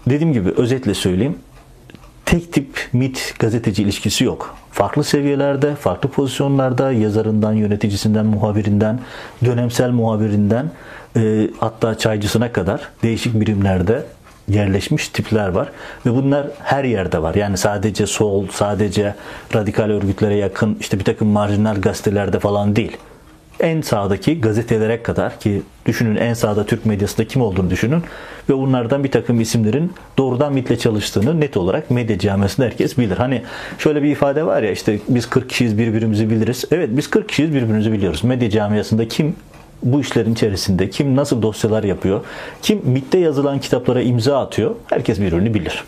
dediğim 0.10 0.34
gibi 0.34 0.50
özetle 0.58 0.94
söyleyeyim 0.94 1.36
tek 2.28 2.54
tip 2.54 2.90
MIT 2.94 3.34
gazeteci 3.40 3.84
ilişkisi 3.84 4.24
yok. 4.24 4.56
Farklı 4.72 5.04
seviyelerde, 5.04 5.76
farklı 5.76 6.10
pozisyonlarda 6.10 6.92
yazarından, 6.92 7.54
yöneticisinden, 7.54 8.26
muhabirinden, 8.26 9.00
dönemsel 9.46 9.90
muhabirinden 9.90 10.72
e, 11.16 11.50
hatta 11.60 11.98
çaycısına 11.98 12.52
kadar 12.52 12.82
değişik 13.04 13.40
birimlerde 13.40 14.04
yerleşmiş 14.48 15.08
tipler 15.08 15.48
var 15.48 15.70
ve 16.06 16.14
bunlar 16.14 16.48
her 16.64 16.84
yerde 16.84 17.22
var. 17.22 17.36
Yani 17.36 17.58
sadece 17.58 18.08
sol, 18.08 18.48
sadece 18.52 19.16
radikal 19.56 19.90
örgütlere 19.90 20.36
yakın 20.36 20.78
işte 20.80 21.00
bir 21.00 21.04
takım 21.04 21.28
marjinal 21.28 21.82
gazetelerde 21.82 22.40
falan 22.40 22.76
değil 22.76 22.98
en 23.60 23.82
sağdaki 23.82 24.42
gazetelere 24.42 25.04
kadar 25.04 25.40
ki 25.40 25.62
düşünün 25.86 26.16
en 26.16 26.34
sağda 26.34 26.66
Türk 26.66 26.86
medyasında 26.86 27.28
kim 27.28 27.42
olduğunu 27.42 27.70
düşünün 27.70 28.04
ve 28.50 28.54
bunlardan 28.54 29.04
bir 29.04 29.12
takım 29.12 29.42
isimlerin 29.42 29.94
doğrudan 30.18 30.54
MIT'le 30.54 30.80
çalıştığını 30.80 31.40
net 31.40 31.58
olarak 31.58 31.92
medya 31.92 32.20
camiasında 32.20 32.66
herkes 32.66 32.98
bilir. 32.98 33.18
Hani 33.18 33.42
şöyle 33.78 34.04
bir 34.04 34.12
ifade 34.12 34.46
var 34.46 34.64
ya 34.64 34.72
işte 34.72 35.00
biz 35.10 35.30
40 35.30 35.50
kişiyiz 35.50 35.78
birbirimizi 35.78 36.30
biliriz. 36.30 36.66
Evet 36.72 36.90
biz 36.92 37.10
40 37.10 37.30
kişiyiz 37.30 37.54
birbirimizi 37.54 37.92
biliyoruz. 37.92 38.24
Medya 38.24 38.50
camiasında 38.50 39.08
kim 39.08 39.36
bu 39.84 40.02
işlerin 40.02 40.34
içerisinde 40.34 40.90
kim 40.90 41.16
nasıl 41.16 41.42
dosyalar 41.42 41.84
yapıyor, 41.84 42.22
kim 42.62 42.82
MIT'te 42.84 43.20
yazılan 43.20 43.60
kitaplara 43.60 44.02
imza 44.02 44.40
atıyor 44.40 44.76
herkes 44.88 45.20
birbirini 45.20 45.54
bilir. 45.54 45.84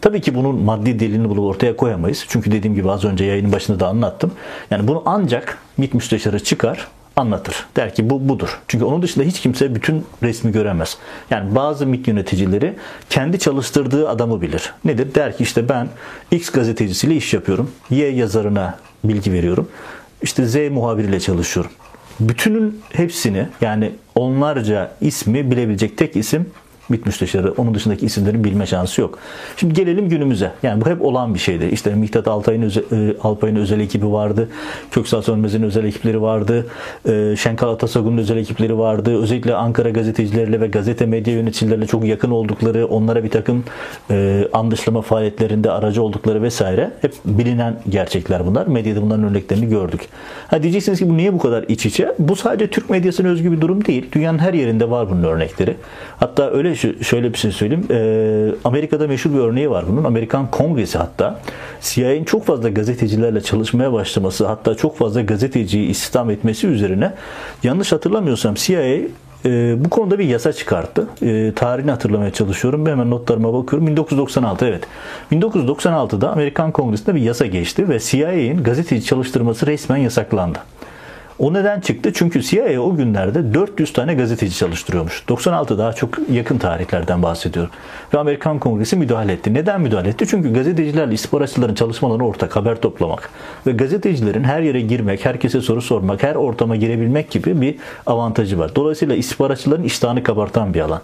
Tabii 0.00 0.20
ki 0.20 0.34
bunun 0.34 0.56
maddi 0.56 1.00
delilini 1.00 1.28
bulup 1.28 1.44
ortaya 1.44 1.76
koyamayız. 1.76 2.24
Çünkü 2.28 2.52
dediğim 2.52 2.74
gibi 2.74 2.90
az 2.90 3.04
önce 3.04 3.24
yayının 3.24 3.52
başında 3.52 3.80
da 3.80 3.88
anlattım. 3.88 4.32
Yani 4.70 4.88
bunu 4.88 5.02
ancak 5.06 5.58
MİT 5.76 5.94
müsteşarı 5.94 6.44
çıkar, 6.44 6.88
anlatır. 7.16 7.66
Der 7.76 7.94
ki 7.94 8.10
bu 8.10 8.28
budur. 8.28 8.60
Çünkü 8.68 8.84
onun 8.84 9.02
dışında 9.02 9.24
hiç 9.24 9.40
kimse 9.40 9.74
bütün 9.74 10.04
resmi 10.22 10.52
göremez. 10.52 10.98
Yani 11.30 11.54
bazı 11.54 11.86
MİT 11.86 12.08
yöneticileri 12.08 12.74
kendi 13.10 13.38
çalıştırdığı 13.38 14.08
adamı 14.08 14.40
bilir. 14.42 14.72
Nedir? 14.84 15.14
Der 15.14 15.36
ki 15.36 15.42
işte 15.42 15.68
ben 15.68 15.88
X 16.30 16.50
gazetecisiyle 16.50 17.16
iş 17.16 17.34
yapıyorum. 17.34 17.70
Y 17.90 18.08
yazarına 18.08 18.78
bilgi 19.04 19.32
veriyorum. 19.32 19.68
İşte 20.22 20.46
Z 20.46 20.56
muhabiriyle 20.70 21.20
çalışıyorum. 21.20 21.72
Bütünün 22.20 22.80
hepsini 22.92 23.48
yani 23.60 23.92
onlarca 24.14 24.92
ismi 25.00 25.50
bilebilecek 25.50 25.98
tek 25.98 26.16
isim 26.16 26.50
MİT 26.88 27.06
müsteşarı. 27.06 27.52
Onun 27.52 27.74
dışındaki 27.74 28.06
isimlerin 28.06 28.44
bilme 28.44 28.66
şansı 28.66 29.00
yok. 29.00 29.18
Şimdi 29.56 29.74
gelelim 29.74 30.08
günümüze. 30.08 30.52
Yani 30.62 30.84
bu 30.84 30.90
hep 30.90 31.02
olan 31.02 31.34
bir 31.34 31.38
şeydi. 31.38 31.66
İşte 31.72 31.94
Miktat 31.94 32.28
Altay'ın 32.28 32.62
özel, 32.62 32.82
e, 32.92 33.16
Alpay'ın 33.22 33.56
özel 33.56 33.80
ekibi 33.80 34.12
vardı. 34.12 34.48
Köksal 34.90 35.22
Sönmez'in 35.22 35.62
özel 35.62 35.84
ekipleri 35.84 36.22
vardı. 36.22 36.66
E, 37.08 37.36
Şenkal 37.36 37.68
Atasagun'un 37.68 38.18
özel 38.18 38.36
ekipleri 38.36 38.78
vardı. 38.78 39.22
Özellikle 39.22 39.54
Ankara 39.54 39.90
gazetecileriyle 39.90 40.60
ve 40.60 40.66
gazete 40.66 41.06
medya 41.06 41.34
yöneticileriyle 41.34 41.86
çok 41.86 42.04
yakın 42.04 42.30
oldukları, 42.30 42.86
onlara 42.86 43.24
bir 43.24 43.30
takım 43.30 43.64
e, 44.10 44.48
anlaşılma 44.52 45.02
faaliyetlerinde 45.02 45.70
aracı 45.70 46.02
oldukları 46.02 46.42
vesaire. 46.42 46.90
Hep 47.02 47.14
bilinen 47.24 47.76
gerçekler 47.88 48.46
bunlar. 48.46 48.66
Medyada 48.66 49.02
bunların 49.02 49.24
örneklerini 49.24 49.68
gördük. 49.68 50.00
Ha 50.48 50.62
diyeceksiniz 50.62 50.98
ki 50.98 51.08
bu 51.08 51.16
niye 51.16 51.32
bu 51.32 51.38
kadar 51.38 51.64
iç 51.68 51.86
içe? 51.86 52.14
Bu 52.18 52.36
sadece 52.36 52.70
Türk 52.70 52.90
medyasına 52.90 53.28
özgü 53.28 53.52
bir 53.52 53.60
durum 53.60 53.84
değil. 53.84 54.06
Dünyanın 54.12 54.38
her 54.38 54.54
yerinde 54.54 54.90
var 54.90 55.10
bunun 55.10 55.22
örnekleri. 55.22 55.76
Hatta 56.16 56.50
öyle 56.50 56.75
şöyle 57.02 57.32
bir 57.32 57.38
şey 57.38 57.52
söyleyeyim. 57.52 57.86
Ee, 57.90 58.54
Amerika'da 58.64 59.06
meşhur 59.08 59.34
bir 59.34 59.38
örneği 59.38 59.70
var 59.70 59.84
bunun. 59.88 60.04
Amerikan 60.04 60.50
Kongresi 60.50 60.98
hatta 60.98 61.40
CIA'nin 61.80 62.24
çok 62.24 62.46
fazla 62.46 62.68
gazetecilerle 62.68 63.40
çalışmaya 63.40 63.92
başlaması 63.92 64.46
hatta 64.46 64.74
çok 64.74 64.98
fazla 64.98 65.22
gazeteciyi 65.22 65.88
istihdam 65.88 66.30
etmesi 66.30 66.66
üzerine 66.66 67.12
yanlış 67.62 67.92
hatırlamıyorsam 67.92 68.54
CIA 68.54 68.98
e, 69.46 69.84
bu 69.84 69.90
konuda 69.90 70.18
bir 70.18 70.24
yasa 70.24 70.52
çıkarttı. 70.52 71.08
E, 71.22 71.52
tarihini 71.56 71.90
hatırlamaya 71.90 72.32
çalışıyorum. 72.32 72.86
Hemen 72.86 73.10
notlarıma 73.10 73.54
bakıyorum. 73.54 73.86
1996 73.86 74.66
evet. 74.66 74.84
1996'da 75.32 76.32
Amerikan 76.32 76.72
Kongresi'nde 76.72 77.14
bir 77.14 77.20
yasa 77.20 77.46
geçti 77.46 77.88
ve 77.88 78.00
CIA'nin 78.00 78.62
gazeteci 78.62 79.06
çalıştırması 79.06 79.66
resmen 79.66 79.96
yasaklandı. 79.96 80.58
O 81.38 81.52
neden 81.52 81.80
çıktı? 81.80 82.12
Çünkü 82.14 82.42
CIA 82.42 82.80
o 82.80 82.96
günlerde 82.96 83.54
400 83.54 83.92
tane 83.92 84.14
gazeteci 84.14 84.56
çalıştırıyormuş. 84.56 85.28
96 85.28 85.78
daha 85.78 85.92
çok 85.92 86.10
yakın 86.30 86.58
tarihlerden 86.58 87.22
bahsediyorum. 87.22 87.70
Ve 88.14 88.18
Amerikan 88.18 88.58
Kongresi 88.58 88.96
müdahale 88.96 89.32
etti. 89.32 89.54
Neden 89.54 89.80
müdahale 89.80 90.08
etti? 90.08 90.26
Çünkü 90.28 90.52
gazetecilerle 90.52 91.14
istihbaratçıların 91.14 91.74
çalışmaları 91.74 92.24
ortak, 92.24 92.56
haber 92.56 92.80
toplamak. 92.80 93.30
Ve 93.66 93.72
gazetecilerin 93.72 94.44
her 94.44 94.62
yere 94.62 94.80
girmek, 94.80 95.24
herkese 95.24 95.60
soru 95.60 95.82
sormak, 95.82 96.22
her 96.22 96.34
ortama 96.34 96.76
girebilmek 96.76 97.30
gibi 97.30 97.60
bir 97.60 97.74
avantajı 98.06 98.58
var. 98.58 98.76
Dolayısıyla 98.76 99.14
istihbaratçıların 99.14 99.84
iştahını 99.84 100.22
kabartan 100.22 100.74
bir 100.74 100.80
alan 100.80 101.00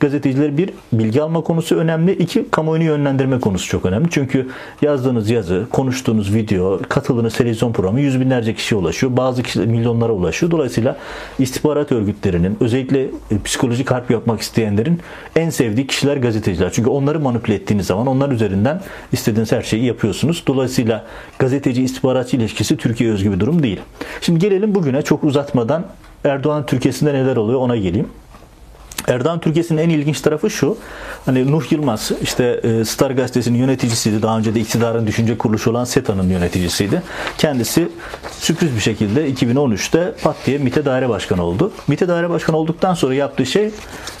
gazeteciler 0.00 0.58
bir 0.58 0.70
bilgi 0.92 1.22
alma 1.22 1.40
konusu 1.40 1.76
önemli. 1.76 2.12
iki 2.12 2.50
kamuoyunu 2.50 2.84
yönlendirme 2.84 3.40
konusu 3.40 3.68
çok 3.68 3.86
önemli. 3.86 4.08
Çünkü 4.10 4.48
yazdığınız 4.82 5.30
yazı, 5.30 5.66
konuştuğunuz 5.72 6.34
video, 6.34 6.80
katıldığınız 6.88 7.34
televizyon 7.34 7.72
programı 7.72 8.00
yüz 8.00 8.20
binlerce 8.20 8.54
kişiye 8.54 8.80
ulaşıyor. 8.80 9.16
Bazı 9.16 9.42
kişiler 9.42 9.66
milyonlara 9.76 10.12
ulaşıyor. 10.12 10.52
Dolayısıyla 10.52 10.96
istihbarat 11.38 11.92
örgütlerinin 11.92 12.56
özellikle 12.60 13.02
e, 13.04 13.42
psikolojik 13.44 13.90
harp 13.90 14.10
yapmak 14.10 14.40
isteyenlerin 14.40 15.00
en 15.36 15.50
sevdiği 15.50 15.86
kişiler 15.86 16.16
gazeteciler. 16.16 16.72
Çünkü 16.72 16.90
onları 16.90 17.20
manipüle 17.20 17.54
ettiğiniz 17.54 17.86
zaman 17.86 18.06
onlar 18.06 18.30
üzerinden 18.30 18.80
istediğiniz 19.12 19.52
her 19.52 19.62
şeyi 19.62 19.84
yapıyorsunuz. 19.84 20.42
Dolayısıyla 20.46 21.06
gazeteci 21.38 21.82
istihbaratçı 21.82 22.36
ilişkisi 22.36 22.76
Türkiye 22.76 23.12
özgü 23.12 23.32
bir 23.32 23.40
durum 23.40 23.62
değil. 23.62 23.80
Şimdi 24.20 24.40
gelelim 24.40 24.74
bugüne 24.74 25.02
çok 25.02 25.24
uzatmadan 25.24 25.84
Erdoğan 26.24 26.66
Türkiye'sinde 26.66 27.14
neler 27.14 27.36
oluyor 27.36 27.60
ona 27.60 27.76
geleyim. 27.76 28.08
Erdoğan 29.06 29.40
Türkiye'sinin 29.40 29.82
en 29.82 29.88
ilginç 29.88 30.20
tarafı 30.20 30.50
şu. 30.50 30.78
Hani 31.26 31.52
Nuh 31.52 31.72
Yılmaz 31.72 32.12
işte 32.22 32.60
e, 32.62 32.84
Star 32.84 33.10
Gazetesi'nin 33.10 33.58
yöneticisiydi. 33.58 34.22
Daha 34.22 34.38
önce 34.38 34.54
de 34.54 34.60
iktidarın 34.60 35.06
düşünce 35.06 35.38
kuruluşu 35.38 35.70
olan 35.70 35.84
SETA'nın 35.84 36.28
yöneticisiydi. 36.28 37.02
Kendisi 37.38 37.88
sürpriz 38.38 38.74
bir 38.74 38.80
şekilde 38.80 39.30
2013'te 39.30 40.14
pat 40.22 40.36
diye 40.46 40.58
MİT'e 40.58 40.84
daire 40.84 41.08
başkanı 41.08 41.42
oldu. 41.44 41.72
MİT'e 41.88 42.08
daire 42.08 42.30
başkanı 42.30 42.56
olduktan 42.56 42.94
sonra 42.94 43.14
yaptığı 43.14 43.46
şey 43.46 43.70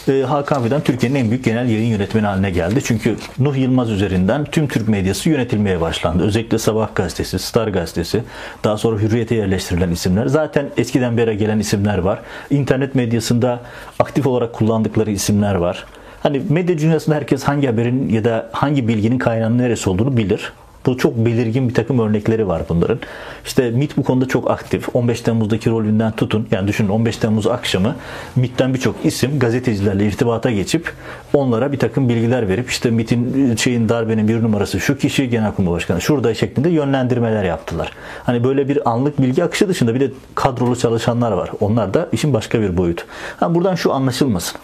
e, 0.08 0.22
Hakan 0.22 0.64
Fidan 0.64 0.80
Türkiye'nin 0.80 1.18
en 1.18 1.30
büyük 1.30 1.44
genel 1.44 1.68
yayın 1.68 1.90
yönetmeni 1.90 2.26
haline 2.26 2.50
geldi. 2.50 2.80
Çünkü 2.84 3.16
Nuh 3.38 3.56
Yılmaz 3.56 3.90
üzerinden 3.90 4.44
tüm 4.44 4.68
Türk 4.68 4.88
medyası 4.88 5.30
yönetilmeye 5.30 5.80
başlandı. 5.80 6.24
Özellikle 6.24 6.58
Sabah 6.58 6.94
gazetesi, 6.94 7.38
Star 7.38 7.68
gazetesi, 7.68 8.22
daha 8.64 8.76
sonra 8.76 9.00
Hürriyet'e 9.00 9.34
yerleştirilen 9.34 9.90
isimler. 9.90 10.26
Zaten 10.26 10.70
eskiden 10.76 11.16
beri 11.16 11.36
gelen 11.36 11.58
isimler 11.58 11.98
var. 11.98 12.20
İnternet 12.50 12.94
medyasında 12.94 13.60
aktif 13.98 14.26
olarak 14.26 14.54
kullandıkları 14.76 15.10
isimler 15.10 15.54
var. 15.54 15.84
Hani 16.22 16.42
medya 16.48 16.78
dünyasında 16.78 17.16
herkes 17.16 17.44
hangi 17.44 17.66
haberin 17.66 18.08
ya 18.08 18.24
da 18.24 18.50
hangi 18.52 18.88
bilginin 18.88 19.18
kaynağının 19.18 19.58
neresi 19.58 19.90
olduğunu 19.90 20.16
bilir. 20.16 20.52
Bu 20.86 20.96
çok 20.96 21.16
belirgin 21.16 21.68
bir 21.68 21.74
takım 21.74 21.98
örnekleri 21.98 22.48
var 22.48 22.62
bunların. 22.68 22.98
İşte 23.44 23.70
MIT 23.70 23.96
bu 23.96 24.02
konuda 24.02 24.28
çok 24.28 24.50
aktif. 24.50 24.88
15 24.94 25.20
Temmuz'daki 25.20 25.70
rolünden 25.70 26.12
tutun. 26.12 26.48
Yani 26.50 26.68
düşünün 26.68 26.88
15 26.88 27.16
Temmuz 27.16 27.46
akşamı 27.46 27.96
MIT'ten 28.36 28.74
birçok 28.74 28.96
isim 29.04 29.38
gazetecilerle 29.38 30.06
irtibata 30.06 30.50
geçip 30.50 30.92
onlara 31.34 31.72
bir 31.72 31.78
takım 31.78 32.08
bilgiler 32.08 32.48
verip 32.48 32.70
işte 32.70 32.90
MIT'in 32.90 33.56
şeyin 33.56 33.88
darbenin 33.88 34.28
bir 34.28 34.42
numarası 34.42 34.80
şu 34.80 34.98
kişi 34.98 35.30
Genelkurmay 35.30 35.72
Başkanı 35.72 36.00
şurada 36.00 36.34
şeklinde 36.34 36.68
yönlendirmeler 36.68 37.44
yaptılar. 37.44 37.92
Hani 38.24 38.44
böyle 38.44 38.68
bir 38.68 38.90
anlık 38.90 39.22
bilgi 39.22 39.44
akışı 39.44 39.68
dışında 39.68 39.94
bir 39.94 40.00
de 40.00 40.10
kadrolu 40.34 40.76
çalışanlar 40.76 41.32
var. 41.32 41.50
Onlar 41.60 41.94
da 41.94 42.08
işin 42.12 42.34
başka 42.34 42.60
bir 42.60 42.76
boyutu. 42.76 43.04
Ha 43.36 43.54
buradan 43.54 43.74
şu 43.74 43.92
anlaşılmasın. 43.92 44.60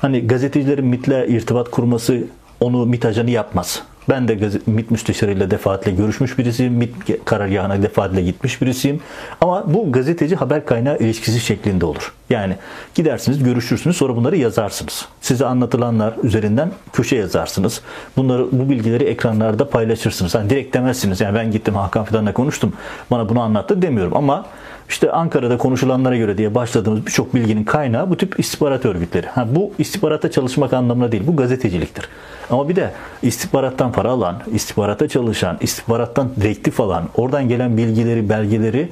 Hani 0.00 0.26
gazetecilerin 0.26 0.86
MIT'le 0.86 1.28
irtibat 1.28 1.70
kurması 1.70 2.24
onu 2.60 2.86
MIT 2.86 3.04
ajanı 3.04 3.30
yapmaz. 3.30 3.82
Ben 4.08 4.28
de 4.28 4.50
MİT 4.66 4.90
müsteşarıyla 4.90 5.50
defaatle 5.50 5.90
görüşmüş 5.90 6.38
birisiyim. 6.38 6.72
MİT 6.72 7.24
karargahına 7.24 7.82
defaatle 7.82 8.22
gitmiş 8.22 8.62
birisiyim. 8.62 9.00
Ama 9.40 9.74
bu 9.74 9.92
gazeteci 9.92 10.36
haber 10.36 10.66
kaynağı 10.66 10.98
ilişkisi 10.98 11.40
şeklinde 11.40 11.86
olur. 11.86 12.12
Yani 12.32 12.56
gidersiniz, 12.94 13.42
görüşürsünüz, 13.42 13.96
sonra 13.96 14.16
bunları 14.16 14.36
yazarsınız. 14.36 15.08
Size 15.20 15.46
anlatılanlar 15.46 16.14
üzerinden 16.22 16.70
köşe 16.92 17.16
yazarsınız. 17.16 17.80
Bunları 18.16 18.46
bu 18.52 18.70
bilgileri 18.70 19.04
ekranlarda 19.04 19.70
paylaşırsınız. 19.70 20.34
Hani 20.34 20.50
direkt 20.50 20.74
demezsiniz. 20.74 21.20
Yani 21.20 21.34
ben 21.34 21.50
gittim 21.50 21.74
Hakan 21.74 22.04
Fidan'la 22.04 22.32
konuştum. 22.32 22.72
Bana 23.10 23.28
bunu 23.28 23.40
anlattı 23.40 23.82
demiyorum 23.82 24.16
ama 24.16 24.46
işte 24.88 25.12
Ankara'da 25.12 25.58
konuşulanlara 25.58 26.16
göre 26.16 26.38
diye 26.38 26.54
başladığımız 26.54 27.06
birçok 27.06 27.34
bilginin 27.34 27.64
kaynağı 27.64 28.10
bu 28.10 28.16
tip 28.16 28.40
istihbarat 28.40 28.84
örgütleri. 28.84 29.26
Ha, 29.26 29.46
bu 29.50 29.72
istihbarata 29.78 30.30
çalışmak 30.30 30.72
anlamına 30.72 31.12
değil, 31.12 31.22
bu 31.26 31.36
gazeteciliktir. 31.36 32.08
Ama 32.50 32.68
bir 32.68 32.76
de 32.76 32.92
istihbarattan 33.22 33.92
para 33.92 34.10
alan, 34.10 34.36
istihbarata 34.52 35.08
çalışan, 35.08 35.58
istihbarattan 35.60 36.30
direktif 36.40 36.80
alan, 36.80 37.08
oradan 37.16 37.48
gelen 37.48 37.76
bilgileri, 37.76 38.28
belgeleri 38.28 38.88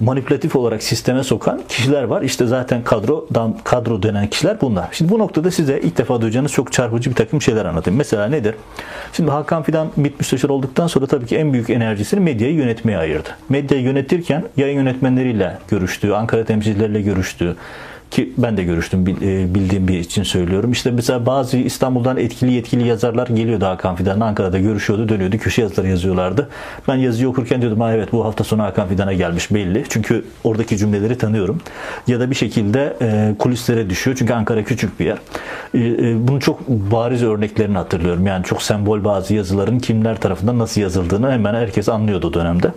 manipülatif 0.00 0.56
olarak 0.56 0.82
sisteme 0.82 1.22
sokan 1.22 1.60
kişiler 1.68 2.02
var. 2.02 2.22
İşte 2.22 2.46
zaten 2.46 2.84
kadro 2.84 3.28
kadro 3.64 4.02
denen 4.02 4.26
kişiler 4.26 4.60
bunlar. 4.60 4.88
Şimdi 4.92 5.12
bu 5.12 5.18
noktada 5.18 5.50
size 5.50 5.80
ilk 5.80 5.98
defa 5.98 6.20
duyacağınız 6.20 6.52
çok 6.52 6.72
çarpıcı 6.72 7.10
bir 7.10 7.14
takım 7.14 7.42
şeyler 7.42 7.64
anlatayım. 7.64 7.98
Mesela 7.98 8.26
nedir? 8.26 8.54
Şimdi 9.12 9.30
Hakan 9.30 9.62
Fidan 9.62 9.88
MİT 9.96 10.18
müsteşarı 10.18 10.52
olduktan 10.52 10.86
sonra 10.86 11.06
tabii 11.06 11.26
ki 11.26 11.36
en 11.36 11.52
büyük 11.52 11.70
enerjisini 11.70 12.20
medyayı 12.20 12.54
yönetmeye 12.54 12.98
ayırdı. 12.98 13.28
Medyayı 13.48 13.84
yönetirken 13.84 14.44
yayın 14.56 14.76
yönetmenleriyle 14.76 15.58
görüştüğü, 15.68 16.12
Ankara 16.12 16.44
temsilcileriyle 16.44 17.00
görüştüğü, 17.00 17.56
ki 18.10 18.32
ben 18.38 18.56
de 18.56 18.64
görüştüm 18.64 19.04
e, 19.22 19.54
bildiğim 19.54 19.88
bir 19.88 19.98
için 19.98 20.22
söylüyorum. 20.22 20.72
İşte 20.72 20.90
mesela 20.90 21.26
bazı 21.26 21.56
İstanbul'dan 21.56 22.16
etkili 22.16 22.52
yetkili 22.52 22.88
yazarlar 22.88 23.26
geliyordu 23.26 23.64
Hakan 23.64 23.96
Fidan'la 23.96 24.24
Ankara'da 24.24 24.58
görüşüyordu 24.58 25.08
dönüyordu 25.08 25.38
köşe 25.38 25.62
yazıları 25.62 25.88
yazıyorlardı. 25.88 26.48
Ben 26.88 26.94
yazıyı 26.94 27.28
okurken 27.28 27.60
diyordum 27.60 27.80
ha 27.80 27.92
evet 27.92 28.12
bu 28.12 28.24
hafta 28.24 28.44
sonu 28.44 28.62
Hakan 28.62 28.88
Fidan'a 28.88 29.12
gelmiş 29.12 29.50
belli. 29.50 29.84
Çünkü 29.88 30.24
oradaki 30.44 30.76
cümleleri 30.76 31.18
tanıyorum. 31.18 31.60
Ya 32.06 32.20
da 32.20 32.30
bir 32.30 32.34
şekilde 32.34 32.96
e, 33.02 33.34
kulislere 33.38 33.90
düşüyor. 33.90 34.16
Çünkü 34.16 34.32
Ankara 34.34 34.64
küçük 34.64 35.00
bir 35.00 35.06
yer. 35.06 35.18
E, 35.74 35.78
e, 35.78 36.28
bunun 36.28 36.38
çok 36.38 36.68
bariz 36.68 37.22
örneklerini 37.22 37.76
hatırlıyorum. 37.76 38.26
Yani 38.26 38.44
çok 38.44 38.62
sembol 38.62 39.04
bazı 39.04 39.34
yazıların 39.34 39.78
kimler 39.78 40.20
tarafından 40.20 40.58
nasıl 40.58 40.80
yazıldığını 40.80 41.32
hemen 41.32 41.54
herkes 41.54 41.88
anlıyordu 41.88 42.26
o 42.26 42.32
dönemde. 42.32 42.72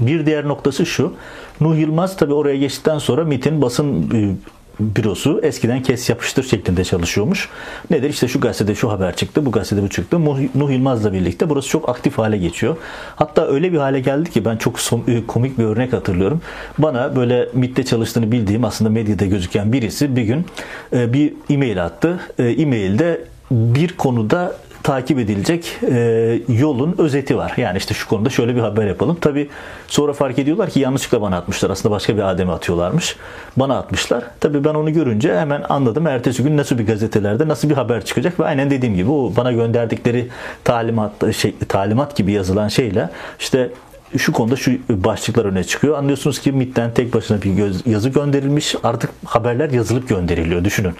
Bir 0.00 0.26
diğer 0.26 0.48
noktası 0.48 0.86
şu. 0.86 1.12
Nuh 1.60 1.78
Yılmaz 1.78 2.16
tabi 2.16 2.34
oraya 2.34 2.56
geçtikten 2.56 2.98
sonra 2.98 3.24
MIT'in 3.24 3.62
basın 3.62 4.10
e, 4.14 4.34
bürosu 4.80 5.40
eskiden 5.42 5.82
kes 5.82 6.10
yapıştır 6.10 6.42
şeklinde 6.42 6.84
çalışıyormuş. 6.84 7.48
Nedir? 7.90 8.10
İşte 8.10 8.28
şu 8.28 8.40
gazetede 8.40 8.74
şu 8.74 8.90
haber 8.90 9.16
çıktı, 9.16 9.46
bu 9.46 9.52
gazetede 9.52 9.82
bu 9.82 9.88
çıktı. 9.88 10.24
Nuh 10.54 10.70
Yılmaz'la 10.70 11.12
birlikte 11.12 11.50
burası 11.50 11.68
çok 11.68 11.88
aktif 11.88 12.18
hale 12.18 12.36
geçiyor. 12.36 12.76
Hatta 13.16 13.46
öyle 13.46 13.72
bir 13.72 13.78
hale 13.78 14.00
geldi 14.00 14.30
ki 14.30 14.44
ben 14.44 14.56
çok 14.56 14.78
e, 15.08 15.26
komik 15.26 15.58
bir 15.58 15.64
örnek 15.64 15.92
hatırlıyorum. 15.92 16.40
Bana 16.78 17.16
böyle 17.16 17.48
MIT'te 17.54 17.84
çalıştığını 17.84 18.32
bildiğim 18.32 18.64
aslında 18.64 18.90
medyada 18.90 19.26
gözüken 19.26 19.72
birisi 19.72 20.16
bir 20.16 20.22
gün 20.22 20.46
e, 20.92 21.12
bir 21.12 21.32
e-mail 21.50 21.84
attı. 21.84 22.20
E-mailde 22.38 23.20
bir 23.50 23.96
konuda 23.96 24.56
takip 24.86 25.18
edilecek 25.18 25.78
e, 25.90 26.40
yolun 26.48 26.94
özeti 26.98 27.36
var. 27.36 27.54
Yani 27.56 27.78
işte 27.78 27.94
şu 27.94 28.08
konuda 28.08 28.30
şöyle 28.30 28.56
bir 28.56 28.60
haber 28.60 28.86
yapalım. 28.86 29.16
Tabi 29.20 29.48
sonra 29.88 30.12
fark 30.12 30.38
ediyorlar 30.38 30.70
ki 30.70 30.80
yanlışlıkla 30.80 31.22
bana 31.22 31.36
atmışlar. 31.36 31.70
Aslında 31.70 31.94
başka 31.94 32.16
bir 32.16 32.22
ademe 32.22 32.52
atıyorlarmış. 32.52 33.16
Bana 33.56 33.78
atmışlar. 33.78 34.24
Tabi 34.40 34.64
ben 34.64 34.74
onu 34.74 34.92
görünce 34.92 35.38
hemen 35.38 35.62
anladım. 35.68 36.06
Ertesi 36.06 36.42
gün 36.42 36.56
nasıl 36.56 36.78
bir 36.78 36.86
gazetelerde 36.86 37.48
nasıl 37.48 37.70
bir 37.70 37.74
haber 37.74 38.04
çıkacak 38.04 38.40
ve 38.40 38.44
aynen 38.44 38.70
dediğim 38.70 38.94
gibi 38.94 39.10
o 39.10 39.32
bana 39.36 39.52
gönderdikleri 39.52 40.28
talimat 40.64 41.34
şey, 41.34 41.54
talimat 41.68 42.16
gibi 42.16 42.32
yazılan 42.32 42.68
şeyle 42.68 43.10
işte 43.40 43.70
şu 44.16 44.32
konuda 44.32 44.56
şu 44.56 44.72
başlıklar 44.88 45.44
öne 45.44 45.64
çıkıyor. 45.64 45.98
Anlıyorsunuz 45.98 46.40
ki 46.40 46.52
MIT'ten 46.52 46.94
tek 46.94 47.14
başına 47.14 47.42
bir 47.42 47.86
yazı 47.90 48.08
gönderilmiş. 48.08 48.74
Artık 48.84 49.10
haberler 49.24 49.70
yazılıp 49.70 50.08
gönderiliyor. 50.08 50.64
Düşünün. 50.64 50.94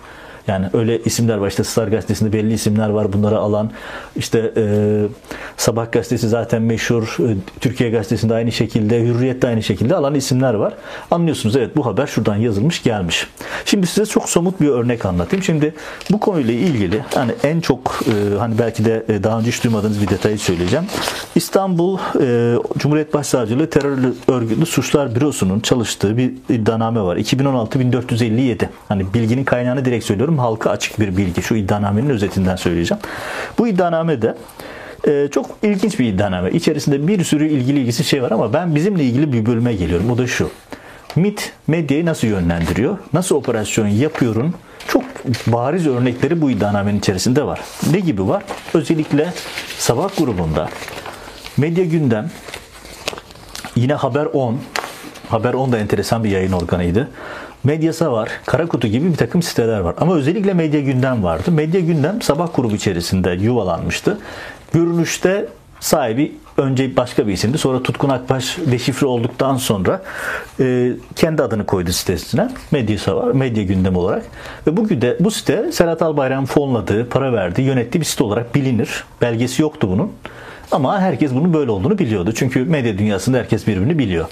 Yani 0.48 0.66
öyle 0.72 1.02
isimler 1.02 1.36
var. 1.36 1.48
İşte 1.48 1.64
Star 1.64 1.88
Gazetesi'nde 1.88 2.32
belli 2.32 2.52
isimler 2.52 2.88
var. 2.88 3.12
Bunları 3.12 3.38
alan 3.38 3.70
işte 4.16 4.52
e, 4.56 5.02
Sabah 5.56 5.92
Gazetesi 5.92 6.28
zaten 6.28 6.62
meşhur. 6.62 7.16
E, 7.20 7.36
Türkiye 7.60 7.90
Gazetesi'nde 7.90 8.34
aynı 8.34 8.52
şekilde. 8.52 9.02
Hürriyet'te 9.02 9.48
aynı 9.48 9.62
şekilde 9.62 9.96
alan 9.96 10.14
isimler 10.14 10.54
var. 10.54 10.74
Anlıyorsunuz 11.10 11.56
evet 11.56 11.76
bu 11.76 11.86
haber 11.86 12.06
şuradan 12.06 12.36
yazılmış 12.36 12.82
gelmiş. 12.82 13.26
Şimdi 13.64 13.86
size 13.86 14.06
çok 14.06 14.28
somut 14.28 14.60
bir 14.60 14.68
örnek 14.68 15.04
anlatayım. 15.04 15.42
Şimdi 15.44 15.74
bu 16.10 16.20
konuyla 16.20 16.54
ilgili 16.54 17.04
hani 17.14 17.32
en 17.42 17.60
çok 17.60 18.00
e, 18.06 18.38
hani 18.38 18.58
belki 18.58 18.84
de 18.84 19.04
e, 19.08 19.22
daha 19.22 19.38
önce 19.38 19.50
hiç 19.50 19.64
duymadığınız 19.64 20.02
bir 20.02 20.08
detayı 20.08 20.38
söyleyeceğim. 20.38 20.84
İstanbul 21.34 21.98
e, 22.20 22.58
Cumhuriyet 22.78 23.14
Başsavcılığı 23.14 23.70
Terör 23.70 23.98
Örgütlü 24.28 24.66
Suçlar 24.66 25.14
Bürosu'nun 25.14 25.60
çalıştığı 25.60 26.16
bir 26.16 26.32
iddianame 26.48 27.00
var. 27.00 27.16
2016-1457. 27.16 28.68
Hani 28.88 29.14
bilginin 29.14 29.44
kaynağını 29.44 29.84
direkt 29.84 30.04
söylüyorum 30.04 30.35
söylüyorum. 30.36 30.38
Halka 30.38 30.70
açık 30.70 31.00
bir 31.00 31.16
bilgi. 31.16 31.42
Şu 31.42 31.54
iddianamenin 31.54 32.10
özetinden 32.10 32.56
söyleyeceğim. 32.56 33.02
Bu 33.58 33.68
iddianamede 33.68 34.36
e, 35.06 35.28
çok 35.30 35.46
ilginç 35.62 35.98
bir 35.98 36.04
iddianame. 36.04 36.50
İçerisinde 36.50 37.08
bir 37.08 37.24
sürü 37.24 37.48
ilgili 37.48 37.80
ilgisi 37.80 38.04
şey 38.04 38.22
var 38.22 38.30
ama 38.30 38.52
ben 38.52 38.74
bizimle 38.74 39.04
ilgili 39.04 39.32
bir 39.32 39.46
bölüme 39.46 39.74
geliyorum. 39.74 40.10
O 40.10 40.18
da 40.18 40.26
şu. 40.26 40.50
MIT 41.16 41.52
medyayı 41.66 42.04
nasıl 42.04 42.28
yönlendiriyor? 42.28 42.98
Nasıl 43.12 43.36
operasyon 43.36 43.88
yapıyorum? 43.88 44.54
Çok 44.88 45.02
bariz 45.46 45.86
örnekleri 45.86 46.40
bu 46.40 46.50
iddianamenin 46.50 46.98
içerisinde 46.98 47.42
var. 47.42 47.60
Ne 47.90 48.00
gibi 48.00 48.22
var? 48.22 48.42
Özellikle 48.74 49.32
sabah 49.78 50.08
grubunda 50.18 50.68
medya 51.56 51.84
gündem 51.84 52.30
yine 53.76 53.94
Haber 53.94 54.26
10 54.26 54.58
Haber 55.28 55.54
10 55.54 55.72
da 55.72 55.78
enteresan 55.78 56.24
bir 56.24 56.30
yayın 56.30 56.52
organıydı. 56.52 57.08
Medyasa 57.66 58.12
var, 58.12 58.28
Karakutu 58.46 58.88
gibi 58.88 59.12
bir 59.12 59.16
takım 59.16 59.42
siteler 59.42 59.80
var. 59.80 59.94
Ama 59.98 60.14
özellikle 60.14 60.54
Medya 60.54 60.80
Gündem 60.80 61.24
vardı. 61.24 61.50
Medya 61.52 61.80
Gündem 61.80 62.22
sabah 62.22 62.48
grubu 62.56 62.74
içerisinde 62.74 63.30
yuvalanmıştı. 63.30 64.18
Görünüşte 64.72 65.48
sahibi 65.80 66.34
önce 66.56 66.96
başka 66.96 67.26
bir 67.26 67.32
isimdi. 67.32 67.58
Sonra 67.58 67.82
Tutkun 67.82 68.08
Akbaş 68.08 68.56
deşifre 68.70 69.06
olduktan 69.06 69.56
sonra 69.56 70.02
e, 70.60 70.92
kendi 71.16 71.42
adını 71.42 71.66
koydu 71.66 71.92
sitesine. 71.92 72.48
Medyasa 72.70 73.16
var, 73.16 73.32
medya 73.32 73.62
gündem 73.62 73.96
olarak. 73.96 74.24
Ve 74.66 74.76
bugün 74.76 75.00
de 75.00 75.16
bu 75.20 75.30
site 75.30 75.72
Serhat 75.72 76.02
Albayrak 76.02 76.46
fonladığı, 76.46 77.08
para 77.08 77.32
verdiği, 77.32 77.62
yönettiği 77.62 78.00
bir 78.00 78.06
site 78.06 78.24
olarak 78.24 78.54
bilinir. 78.54 79.04
Belgesi 79.22 79.62
yoktu 79.62 79.88
bunun. 79.90 80.12
Ama 80.72 81.00
herkes 81.00 81.34
bunun 81.34 81.54
böyle 81.54 81.70
olduğunu 81.70 81.98
biliyordu. 81.98 82.32
Çünkü 82.34 82.64
medya 82.64 82.98
dünyasında 82.98 83.38
herkes 83.38 83.66
birbirini 83.66 83.98
biliyor. 83.98 84.26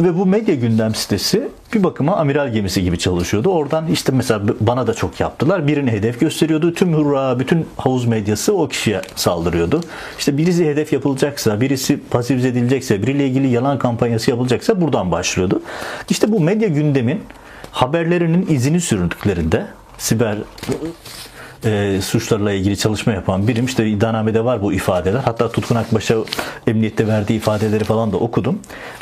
Ve 0.00 0.18
bu 0.18 0.26
medya 0.26 0.54
gündem 0.54 0.94
sitesi 0.94 1.48
bir 1.74 1.84
bakıma 1.84 2.16
amiral 2.16 2.52
gemisi 2.52 2.82
gibi 2.82 2.98
çalışıyordu. 2.98 3.48
Oradan 3.48 3.86
işte 3.86 4.12
mesela 4.12 4.42
bana 4.60 4.86
da 4.86 4.94
çok 4.94 5.20
yaptılar. 5.20 5.66
Birini 5.66 5.90
hedef 5.90 6.20
gösteriyordu. 6.20 6.74
Tüm 6.74 6.94
hurra, 6.94 7.38
bütün 7.38 7.66
havuz 7.76 8.06
medyası 8.06 8.56
o 8.56 8.68
kişiye 8.68 9.00
saldırıyordu. 9.16 9.80
İşte 10.18 10.36
birisi 10.36 10.66
hedef 10.66 10.92
yapılacaksa, 10.92 11.60
birisi 11.60 12.00
pasifize 12.10 12.48
edilecekse, 12.48 13.02
biriyle 13.02 13.26
ilgili 13.26 13.48
yalan 13.48 13.78
kampanyası 13.78 14.30
yapılacaksa 14.30 14.80
buradan 14.80 15.12
başlıyordu. 15.12 15.62
İşte 16.10 16.32
bu 16.32 16.40
medya 16.40 16.68
gündemin 16.68 17.22
haberlerinin 17.70 18.46
izini 18.50 18.80
süründüklerinde 18.80 19.66
siber 19.98 20.36
e, 21.64 22.00
suçlarla 22.02 22.52
ilgili 22.52 22.76
çalışma 22.76 23.12
yapan 23.12 23.48
birim. 23.48 23.64
işte 23.64 23.88
iddianamede 23.88 24.44
var 24.44 24.62
bu 24.62 24.72
ifadeler. 24.72 25.20
Hatta 25.20 25.52
Tutkun 25.52 25.76
Akbaş'a 25.76 26.16
emniyette 26.66 27.06
verdiği 27.06 27.36
ifadeleri 27.36 27.84
falan 27.84 28.12
da 28.12 28.16
okudum. 28.16 28.58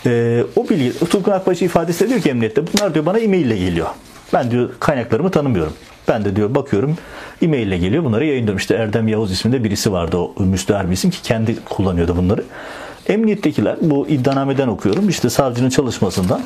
E, 0.07 0.42
o 0.57 0.69
bilgi, 0.69 0.99
Tutkun 0.99 1.33
Akbaş 1.33 1.62
ifadesi 1.62 2.09
diyor 2.09 2.21
ki 2.21 2.31
emniyette 2.31 2.62
bunlar 2.66 2.95
diyor 2.95 3.07
bana 3.07 3.19
e-mail 3.19 3.47
ile 3.47 3.57
geliyor. 3.57 3.88
Ben 4.33 4.51
diyor 4.51 4.71
kaynaklarımı 4.81 5.31
tanımıyorum. 5.31 5.73
Ben 6.09 6.25
de 6.25 6.37
diyor 6.37 6.55
bakıyorum 6.55 6.97
e-mail 7.42 7.66
ile 7.66 7.79
geliyor. 7.79 8.05
Bunları 8.05 8.25
yayınlıyorum. 8.25 8.59
İşte 8.59 8.75
Erdem 8.75 9.09
Yavuz 9.09 9.33
isminde 9.33 9.64
birisi 9.64 9.92
vardı 9.92 10.16
o 10.16 10.35
müstehar 10.38 10.87
bir 10.87 10.92
isim 10.92 11.11
ki 11.11 11.23
kendi 11.23 11.64
kullanıyordu 11.64 12.16
bunları. 12.16 12.45
Emniyettekiler 13.09 13.77
bu 13.81 14.09
iddianameden 14.09 14.69
okuyorum 14.69 15.09
işte 15.09 15.31
savcının 15.31 15.71
çalışmasından 15.71 16.40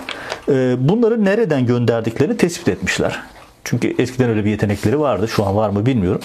e, 0.49 0.77
bunları 0.79 1.25
nereden 1.25 1.67
gönderdiklerini 1.67 2.37
tespit 2.37 2.69
etmişler. 2.69 3.21
Çünkü 3.65 3.95
eskiden 3.99 4.31
öyle 4.31 4.45
bir 4.45 4.51
yetenekleri 4.51 5.01
vardı. 5.01 5.29
Şu 5.29 5.47
an 5.47 5.57
var 5.57 5.71
mı 5.71 5.87
bilmiyorum. 5.87 6.21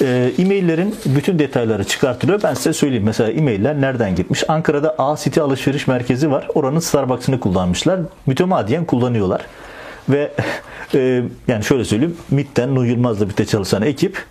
E, 0.00 0.32
e-maillerin 0.38 0.94
bütün 1.04 1.38
detayları 1.38 1.84
çıkartılıyor. 1.84 2.42
Ben 2.42 2.54
size 2.54 2.72
söyleyeyim. 2.72 3.04
Mesela 3.04 3.30
e-mailler 3.30 3.80
nereden 3.80 4.14
gitmiş? 4.14 4.44
Ankara'da 4.48 4.94
A 4.98 5.16
City 5.16 5.40
alışveriş 5.40 5.86
merkezi 5.86 6.30
var. 6.30 6.48
Oranın 6.54 6.80
Starbucks'ını 6.80 7.40
kullanmışlar. 7.40 8.00
Mütemadiyen 8.26 8.84
kullanıyorlar. 8.84 9.46
Ve 10.08 10.32
e, 10.94 11.22
yani 11.48 11.64
şöyle 11.64 11.84
söyleyeyim. 11.84 12.16
MIT'ten 12.30 12.74
Nuh 12.74 12.86
Yılmaz'la 12.86 13.24
birlikte 13.24 13.46
çalışan 13.46 13.82
ekip 13.82 14.24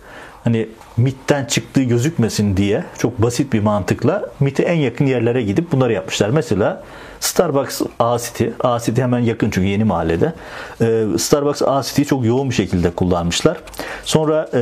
hani 0.44 0.68
MIT'ten 0.96 1.44
çıktığı 1.44 1.82
gözükmesin 1.82 2.56
diye 2.56 2.84
çok 2.98 3.22
basit 3.22 3.52
bir 3.52 3.60
mantıkla 3.60 4.30
MIT'e 4.40 4.62
en 4.62 4.76
yakın 4.76 5.06
yerlere 5.06 5.42
gidip 5.42 5.72
bunları 5.72 5.92
yapmışlar. 5.92 6.30
Mesela 6.30 6.82
Starbucks 7.22 7.80
A 7.98 8.18
City, 8.18 8.44
A 8.60 8.80
City 8.80 9.02
hemen 9.02 9.18
yakın 9.18 9.50
çünkü 9.50 9.68
yeni 9.68 9.84
mahallede. 9.84 10.32
Ee, 10.80 11.04
Starbucks 11.18 11.62
A 11.62 11.82
City'yi 11.82 12.06
çok 12.06 12.24
yoğun 12.24 12.50
bir 12.50 12.54
şekilde 12.54 12.90
kullanmışlar. 12.90 13.56
Sonra 14.04 14.48
e, 14.54 14.60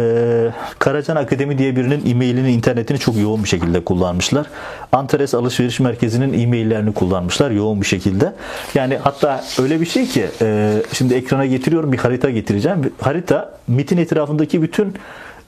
Karacan 0.78 1.16
Akademi 1.16 1.58
diye 1.58 1.76
birinin 1.76 2.10
e-mailini, 2.10 2.52
internetini 2.52 2.98
çok 2.98 3.16
yoğun 3.16 3.44
bir 3.44 3.48
şekilde 3.48 3.84
kullanmışlar. 3.84 4.46
Antares 4.92 5.34
Alışveriş 5.34 5.80
Merkezi'nin 5.80 6.32
e-maillerini 6.32 6.94
kullanmışlar 6.94 7.50
yoğun 7.50 7.80
bir 7.80 7.86
şekilde. 7.86 8.32
Yani 8.74 8.98
hatta 9.02 9.44
öyle 9.62 9.80
bir 9.80 9.86
şey 9.86 10.06
ki 10.06 10.26
e, 10.42 10.72
şimdi 10.92 11.14
ekrana 11.14 11.46
getiriyorum 11.46 11.92
bir 11.92 11.98
harita 11.98 12.30
getireceğim. 12.30 12.92
Harita 13.00 13.52
MIT'in 13.68 13.98
etrafındaki 13.98 14.62
bütün 14.62 14.94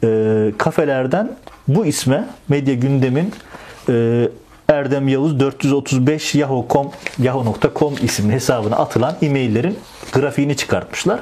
e, 0.05 0.53
kafelerden 0.59 1.31
bu 1.69 1.87
isme 1.87 2.25
medya 2.49 2.75
gündemin 2.75 3.33
Erdem 4.83 5.09
Yavuz 5.09 5.41
435 5.41 6.35
yahoo.com 6.35 6.91
yahoo.com 7.19 7.95
isimli 8.03 8.33
hesabına 8.33 8.77
atılan 8.77 9.15
e-maillerin 9.23 9.79
grafiğini 10.13 10.57
çıkartmışlar. 10.57 11.21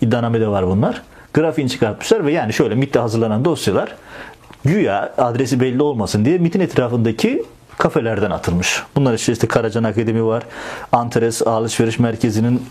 İddianamede 0.00 0.48
var 0.48 0.66
bunlar. 0.66 1.02
Grafiğini 1.34 1.70
çıkartmışlar 1.70 2.26
ve 2.26 2.32
yani 2.32 2.52
şöyle 2.52 2.74
MIT'te 2.74 2.98
hazırlanan 2.98 3.44
dosyalar 3.44 3.96
güya 4.64 5.12
adresi 5.18 5.60
belli 5.60 5.82
olmasın 5.82 6.24
diye 6.24 6.38
MIT'in 6.38 6.60
etrafındaki 6.60 7.44
kafelerden 7.78 8.30
atılmış. 8.30 8.82
Bunlar 8.96 9.14
işte, 9.14 9.32
işte 9.32 9.46
Karacan 9.46 9.84
Akademi 9.84 10.26
var. 10.26 10.42
Antares 10.92 11.46
Alışveriş 11.46 11.98
Merkezi'nin 11.98 12.62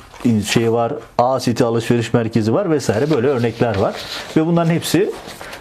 şeyi 0.45 0.71
var. 0.71 0.93
A 1.17 1.39
City 1.39 1.63
Alışveriş 1.63 2.13
Merkezi 2.13 2.53
var 2.53 2.71
vesaire 2.71 3.09
böyle 3.09 3.27
örnekler 3.27 3.77
var. 3.77 3.95
Ve 4.37 4.45
bunların 4.45 4.69
hepsi 4.71 5.11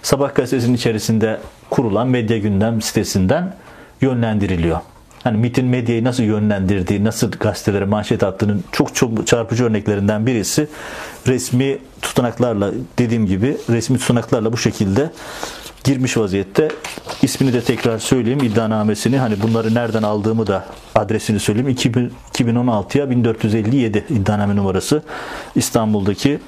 Sabah 0.03 0.35
gazetesinin 0.35 0.75
içerisinde 0.75 1.41
kurulan 1.71 2.09
medya 2.09 2.39
gündem 2.39 2.83
sitesinden 2.83 3.55
yönlendiriliyor. 4.01 4.81
Hani 5.25 5.37
MIT'in 5.37 5.67
medyayı 5.67 6.05
nasıl 6.05 6.23
yönlendirdiği, 6.23 7.05
nasıl 7.05 7.31
gazetelere 7.31 7.85
manşet 7.85 8.23
attığının 8.23 8.65
çok 8.73 8.95
çok 8.95 9.27
çarpıcı 9.27 9.65
örneklerinden 9.65 10.27
birisi 10.27 10.69
resmi 11.27 11.79
tutanaklarla 12.03 12.71
dediğim 12.99 13.27
gibi 13.27 13.57
resmi 13.71 13.99
tutanaklarla 13.99 14.53
bu 14.53 14.57
şekilde 14.57 15.11
girmiş 15.85 16.17
vaziyette. 16.17 16.69
İsmini 17.23 17.53
de 17.53 17.61
tekrar 17.61 17.99
söyleyeyim 17.99 18.41
iddianamesini 18.43 19.19
hani 19.19 19.43
bunları 19.43 19.75
nereden 19.75 20.03
aldığımı 20.03 20.47
da 20.47 20.65
adresini 20.95 21.41
söyleyeyim. 21.41 21.69
2000, 21.69 22.13
2016'ya 22.33 23.11
1457 23.11 24.05
iddianame 24.11 24.57
numarası 24.57 25.03
İstanbul'daki 25.55 26.39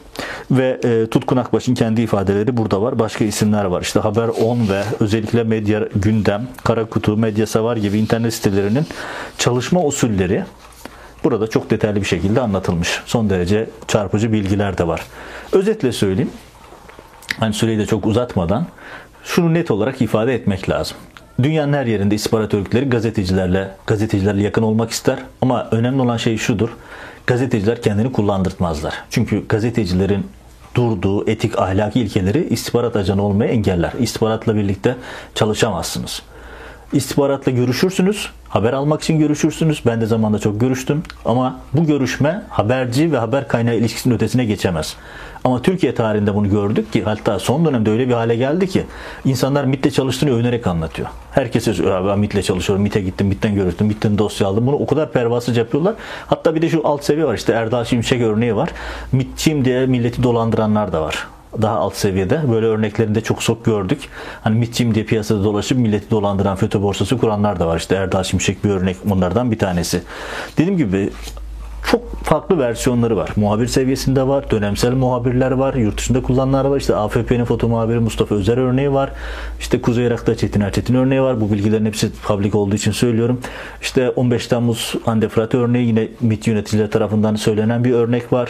ve 0.50 0.80
e, 0.84 1.06
Tutkun 1.10 1.36
Akbaş'ın 1.36 1.74
kendi 1.74 2.02
ifadeleri 2.02 2.56
burada 2.56 2.82
var. 2.82 2.98
Başka 2.98 3.24
isimler 3.24 3.64
var. 3.64 3.82
İşte 3.82 4.00
Haber 4.00 4.28
10 4.28 4.68
ve 4.68 4.82
özellikle 5.00 5.44
Medya 5.44 5.88
Gündem, 5.94 6.48
Karakutu, 6.64 7.16
Medya 7.16 7.46
Savar 7.46 7.76
gibi 7.76 7.98
internet 7.98 8.34
sitelerinin 8.34 8.86
çalışma 9.38 9.84
usulleri 9.84 10.44
burada 11.24 11.46
çok 11.46 11.70
detaylı 11.70 12.00
bir 12.00 12.06
şekilde 12.06 12.40
anlatılmış. 12.40 13.00
Son 13.06 13.30
derece 13.30 13.70
çarpıcı 13.88 14.32
bilgiler 14.32 14.78
de 14.78 14.86
var. 14.86 15.02
Özetle 15.52 15.92
söyleyeyim. 15.92 16.30
Hani 17.40 17.54
süreyi 17.54 17.78
de 17.78 17.86
çok 17.86 18.06
uzatmadan 18.06 18.66
şunu 19.24 19.54
net 19.54 19.70
olarak 19.70 20.02
ifade 20.02 20.34
etmek 20.34 20.70
lazım. 20.70 20.96
Dünyanın 21.42 21.72
her 21.72 21.86
yerinde 21.86 22.14
istihbarat 22.14 22.54
örgütleri 22.54 22.84
gazetecilerle, 22.90 23.70
gazetecilerle 23.86 24.42
yakın 24.42 24.62
olmak 24.62 24.90
ister. 24.90 25.18
Ama 25.40 25.68
önemli 25.70 26.02
olan 26.02 26.16
şey 26.16 26.38
şudur. 26.38 26.68
Gazeteciler 27.26 27.82
kendini 27.82 28.12
kullandırtmazlar. 28.12 28.94
Çünkü 29.10 29.48
gazetecilerin 29.48 30.26
durduğu 30.74 31.30
etik 31.30 31.58
ahlaki 31.58 32.00
ilkeleri 32.00 32.46
istihbarat 32.50 32.96
ajanı 32.96 33.22
olmaya 33.22 33.52
engeller. 33.52 33.92
İstihbaratla 34.00 34.56
birlikte 34.56 34.96
çalışamazsınız. 35.34 36.22
İstihbaratla 36.92 37.52
görüşürsünüz, 37.52 38.30
haber 38.48 38.72
almak 38.72 39.02
için 39.02 39.18
görüşürsünüz. 39.18 39.82
Ben 39.86 40.00
de 40.00 40.06
zamanda 40.06 40.38
çok 40.38 40.60
görüştüm 40.60 41.02
ama 41.24 41.60
bu 41.72 41.84
görüşme 41.84 42.42
haberci 42.48 43.12
ve 43.12 43.18
haber 43.18 43.48
kaynağı 43.48 43.76
ilişkisinin 43.76 44.14
ötesine 44.14 44.44
geçemez. 44.44 44.96
Ama 45.44 45.62
Türkiye 45.62 45.94
tarihinde 45.94 46.34
bunu 46.34 46.50
gördük 46.50 46.92
ki 46.92 47.02
hatta 47.04 47.38
son 47.38 47.64
dönemde 47.64 47.90
öyle 47.90 48.08
bir 48.08 48.12
hale 48.12 48.36
geldi 48.36 48.68
ki 48.68 48.84
insanlar 49.24 49.64
MIT'le 49.64 49.92
çalıştığını 49.92 50.30
övünerek 50.30 50.66
anlatıyor. 50.66 51.08
Herkese 51.30 51.72
ben 52.08 52.18
MIT'le 52.18 52.44
çalışıyorum, 52.44 52.82
MIT'e 52.82 53.00
gittim, 53.00 53.26
MIT'ten 53.26 53.54
görüştüm, 53.54 53.86
MIT'ten 53.86 54.18
dosya 54.18 54.48
aldım. 54.48 54.66
Bunu 54.66 54.76
o 54.76 54.86
kadar 54.86 55.12
pervasızca 55.12 55.62
yapıyorlar. 55.62 55.94
Hatta 56.26 56.54
bir 56.54 56.62
de 56.62 56.68
şu 56.68 56.80
alt 56.84 57.04
seviye 57.04 57.26
var 57.26 57.34
işte 57.34 57.52
Erdal 57.52 57.84
Şimşek 57.84 58.22
örneği 58.22 58.56
var. 58.56 58.68
MIT'çiyim 59.12 59.64
diye 59.64 59.86
milleti 59.86 60.22
dolandıranlar 60.22 60.92
da 60.92 61.02
var 61.02 61.26
daha 61.62 61.76
alt 61.76 61.96
seviyede. 61.96 62.42
Böyle 62.52 62.66
örneklerinde 62.66 63.20
çok 63.20 63.42
sok 63.42 63.64
gördük. 63.64 64.08
Hani 64.42 64.58
MIT'çiyim 64.58 64.94
diye 64.94 65.04
piyasada 65.04 65.44
dolaşıp 65.44 65.78
milleti 65.78 66.10
dolandıran 66.10 66.56
FETÖ 66.56 66.82
borsası 66.82 67.18
kuranlar 67.18 67.60
da 67.60 67.66
var. 67.66 67.76
İşte 67.76 67.94
Erdal 67.94 68.22
Şimşek 68.22 68.64
bir 68.64 68.70
örnek 68.70 68.96
bunlardan 69.04 69.50
bir 69.50 69.58
tanesi. 69.58 70.02
Dediğim 70.58 70.76
gibi 70.76 71.10
çok 71.90 72.24
farklı 72.24 72.58
versiyonları 72.58 73.16
var. 73.16 73.30
Muhabir 73.36 73.66
seviyesinde 73.66 74.26
var, 74.28 74.50
dönemsel 74.50 74.92
muhabirler 74.92 75.50
var, 75.50 75.74
yurt 75.74 75.98
dışında 75.98 76.22
kullananlar 76.22 76.64
var. 76.64 76.76
İşte 76.76 76.96
AFP'nin 76.96 77.44
foto 77.44 77.68
muhabiri 77.68 77.98
Mustafa 77.98 78.34
Özer 78.34 78.56
örneği 78.56 78.92
var. 78.92 79.10
İşte 79.60 79.80
Kuzey 79.80 80.06
Irak'ta 80.06 80.36
Çetin 80.36 80.60
Erçetin 80.60 80.94
örneği 80.94 81.22
var. 81.22 81.40
Bu 81.40 81.52
bilgilerin 81.52 81.86
hepsi 81.86 82.12
public 82.12 82.52
olduğu 82.52 82.74
için 82.74 82.92
söylüyorum. 82.92 83.40
İşte 83.82 84.10
15 84.10 84.46
Temmuz 84.46 84.94
Hande 85.04 85.28
Fırat 85.28 85.54
örneği 85.54 85.86
yine 85.86 86.08
MİT 86.20 86.46
yöneticileri 86.46 86.90
tarafından 86.90 87.34
söylenen 87.34 87.84
bir 87.84 87.92
örnek 87.92 88.32
var. 88.32 88.48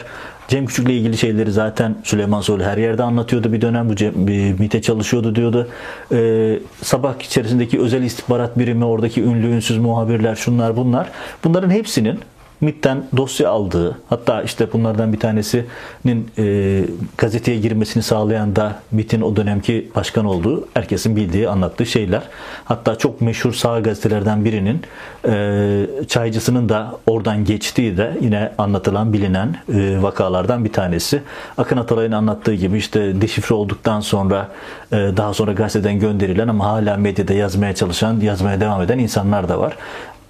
Cem 0.53 0.67
Küçük'le 0.67 0.89
ilgili 0.89 1.19
şeyleri 1.19 1.53
zaten 1.53 1.97
Süleyman 2.05 2.41
Soylu 2.41 2.65
her 2.65 2.79
yerde 2.79 3.03
anlatıyordu 3.03 3.53
bir 3.53 3.61
dönem. 3.61 3.89
Bu 3.89 3.97
Cem, 3.97 4.15
MİT'e 4.59 4.83
çalışıyordu 4.83 5.35
diyordu. 5.35 5.69
Ee, 6.13 6.59
sabah 6.83 7.15
içerisindeki 7.21 7.81
özel 7.81 8.03
istihbarat 8.03 8.59
birimi, 8.59 8.85
oradaki 8.85 9.23
ünlü 9.23 9.47
ünsüz 9.47 9.79
muhabirler, 9.79 10.35
şunlar 10.35 10.77
bunlar. 10.77 11.09
Bunların 11.45 11.71
hepsinin 11.71 12.21
MIT'ten 12.63 13.05
dosya 13.17 13.51
aldığı 13.51 13.99
hatta 14.09 14.43
işte 14.43 14.73
bunlardan 14.73 15.13
bir 15.13 15.21
tanesinin 15.21 16.31
e, 16.39 16.85
gazeteye 17.19 17.59
girmesini 17.59 18.03
sağlayan 18.03 18.57
da 18.57 18.77
MIT'in 18.93 19.21
o 19.21 19.37
dönemki 19.37 19.91
başkan 19.95 20.25
olduğu 20.25 20.69
herkesin 20.75 21.17
bildiği 21.17 21.49
anlattığı 21.49 21.87
şeyler. 21.87 22.23
Hatta 22.65 22.99
çok 22.99 23.21
meşhur 23.21 23.53
sağ 23.53 23.81
gazetelerden 23.81 24.45
birinin 24.45 24.83
e, 25.29 25.87
çaycısının 26.09 26.69
da 26.69 26.93
oradan 27.07 27.45
geçtiği 27.45 27.97
de 27.97 28.19
yine 28.21 28.53
anlatılan 28.59 29.13
bilinen 29.13 29.57
e, 29.75 30.03
vakalardan 30.03 30.65
bir 30.65 30.73
tanesi. 30.73 31.23
Akın 31.59 31.77
Atalay'ın 31.77 32.13
anlattığı 32.13 32.55
gibi 32.55 32.79
işte 32.79 33.21
deşifre 33.21 33.55
olduktan 33.55 34.01
sonra 34.01 34.49
e, 34.93 34.97
daha 34.97 35.35
sonra 35.35 35.53
gazeteden 35.53 35.99
gönderilen 35.99 36.49
ama 36.49 36.67
hala 36.67 36.97
medyada 36.97 37.33
yazmaya 37.33 37.75
çalışan, 37.75 38.21
yazmaya 38.21 38.61
devam 38.61 38.83
eden 38.83 38.99
insanlar 38.99 39.49
da 39.49 39.59
var. 39.59 39.77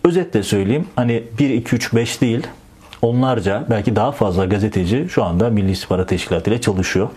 Özetle 0.04 0.42
söyleyeyim 0.42 0.86
hani 0.96 1.22
1, 1.38 1.50
2, 1.50 1.76
3, 1.76 1.94
5 1.94 2.20
değil 2.20 2.46
onlarca 3.02 3.66
belki 3.70 3.96
daha 3.96 4.12
fazla 4.12 4.44
gazeteci 4.44 5.06
şu 5.10 5.24
anda 5.24 5.50
Milli 5.50 5.70
İstihbarat 5.70 6.08
Teşkilatı 6.08 6.50
ile 6.50 6.60
çalışıyor. 6.60 7.08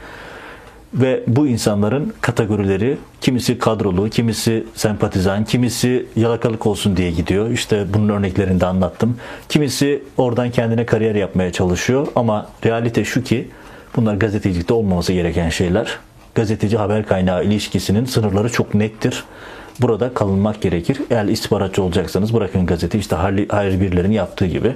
Ve 0.94 1.24
bu 1.28 1.48
insanların 1.48 2.14
kategorileri 2.22 2.98
kimisi 3.22 3.58
kadrolu, 3.58 4.10
kimisi 4.10 4.64
sempatizan, 4.76 5.46
kimisi 5.46 6.06
yalakalık 6.16 6.66
olsun 6.66 6.98
diye 6.98 7.12
gidiyor. 7.12 7.50
İşte 7.50 7.86
bunun 7.94 8.10
örneklerini 8.10 8.62
de 8.62 8.66
anlattım. 8.66 9.18
Kimisi 9.50 10.04
oradan 10.18 10.52
kendine 10.52 10.86
kariyer 10.86 11.16
yapmaya 11.16 11.52
çalışıyor 11.52 12.08
ama 12.16 12.48
realite 12.66 13.06
şu 13.06 13.24
ki 13.24 13.48
bunlar 13.96 14.16
gazetecilikte 14.16 14.74
olmaması 14.74 15.14
gereken 15.14 15.50
şeyler. 15.50 15.98
Gazeteci 16.36 16.78
haber 16.78 17.06
kaynağı 17.06 17.44
ilişkisinin 17.46 18.06
sınırları 18.06 18.52
çok 18.52 18.74
nettir 18.74 19.24
burada 19.82 20.14
kalınmak 20.14 20.62
gerekir. 20.62 20.98
Eğer 21.10 21.26
istihbaratçı 21.26 21.84
olacaksanız 21.84 22.34
bırakın 22.34 22.66
gazete 22.66 23.00
işte 23.00 23.16
hayır 23.50 23.82
birilerinin 23.82 24.14
yaptığı 24.14 24.46
gibi 24.46 24.74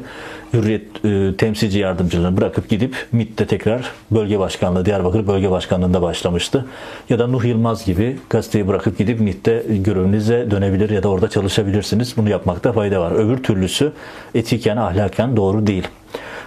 Hürriyet 0.53 1.05
e, 1.05 1.37
temsilci 1.37 1.79
yardımcılığını 1.79 2.37
bırakıp 2.37 2.69
gidip 2.69 3.07
MİT'te 3.11 3.47
tekrar 3.47 3.91
bölge 4.11 4.39
başkanlığı, 4.39 4.85
Diyarbakır 4.85 5.27
bölge 5.27 5.51
başkanlığında 5.51 6.01
başlamıştı. 6.01 6.65
Ya 7.09 7.19
da 7.19 7.27
Nuh 7.27 7.45
Yılmaz 7.45 7.85
gibi 7.85 8.17
gazeteyi 8.29 8.67
bırakıp 8.67 8.97
gidip 8.97 9.19
MİT'te 9.19 9.63
görevinize 9.69 10.51
dönebilir 10.51 10.89
ya 10.89 11.03
da 11.03 11.09
orada 11.09 11.29
çalışabilirsiniz. 11.29 12.17
Bunu 12.17 12.29
yapmakta 12.29 12.71
fayda 12.71 13.01
var. 13.01 13.11
Öbür 13.11 13.43
türlüsü 13.43 13.91
etiken, 14.35 14.77
ahlaken 14.77 15.37
doğru 15.37 15.67
değil. 15.67 15.87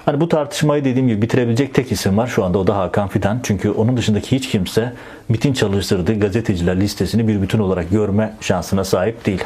Hani 0.05 0.21
bu 0.21 0.29
tartışmayı 0.29 0.85
dediğim 0.85 1.09
gibi 1.09 1.23
bitirebilecek 1.23 1.75
tek 1.75 1.93
isim 1.93 2.19
var 2.19 2.27
şu 2.27 2.45
anda 2.45 2.59
o 2.59 2.67
da 2.67 2.77
Hakan 2.77 3.09
Fidan. 3.09 3.41
Çünkü 3.43 3.71
onun 3.71 3.97
dışındaki 3.97 4.37
hiç 4.37 4.49
kimse 4.49 4.93
MIT'in 5.29 5.53
çalıştırdığı 5.53 6.21
gazeteciler 6.21 6.81
listesini 6.81 7.29
bir 7.29 7.43
bütün 7.43 7.59
olarak 7.59 7.91
görme 7.91 8.35
şansına 8.41 8.85
sahip 8.85 9.27
değil. 9.27 9.45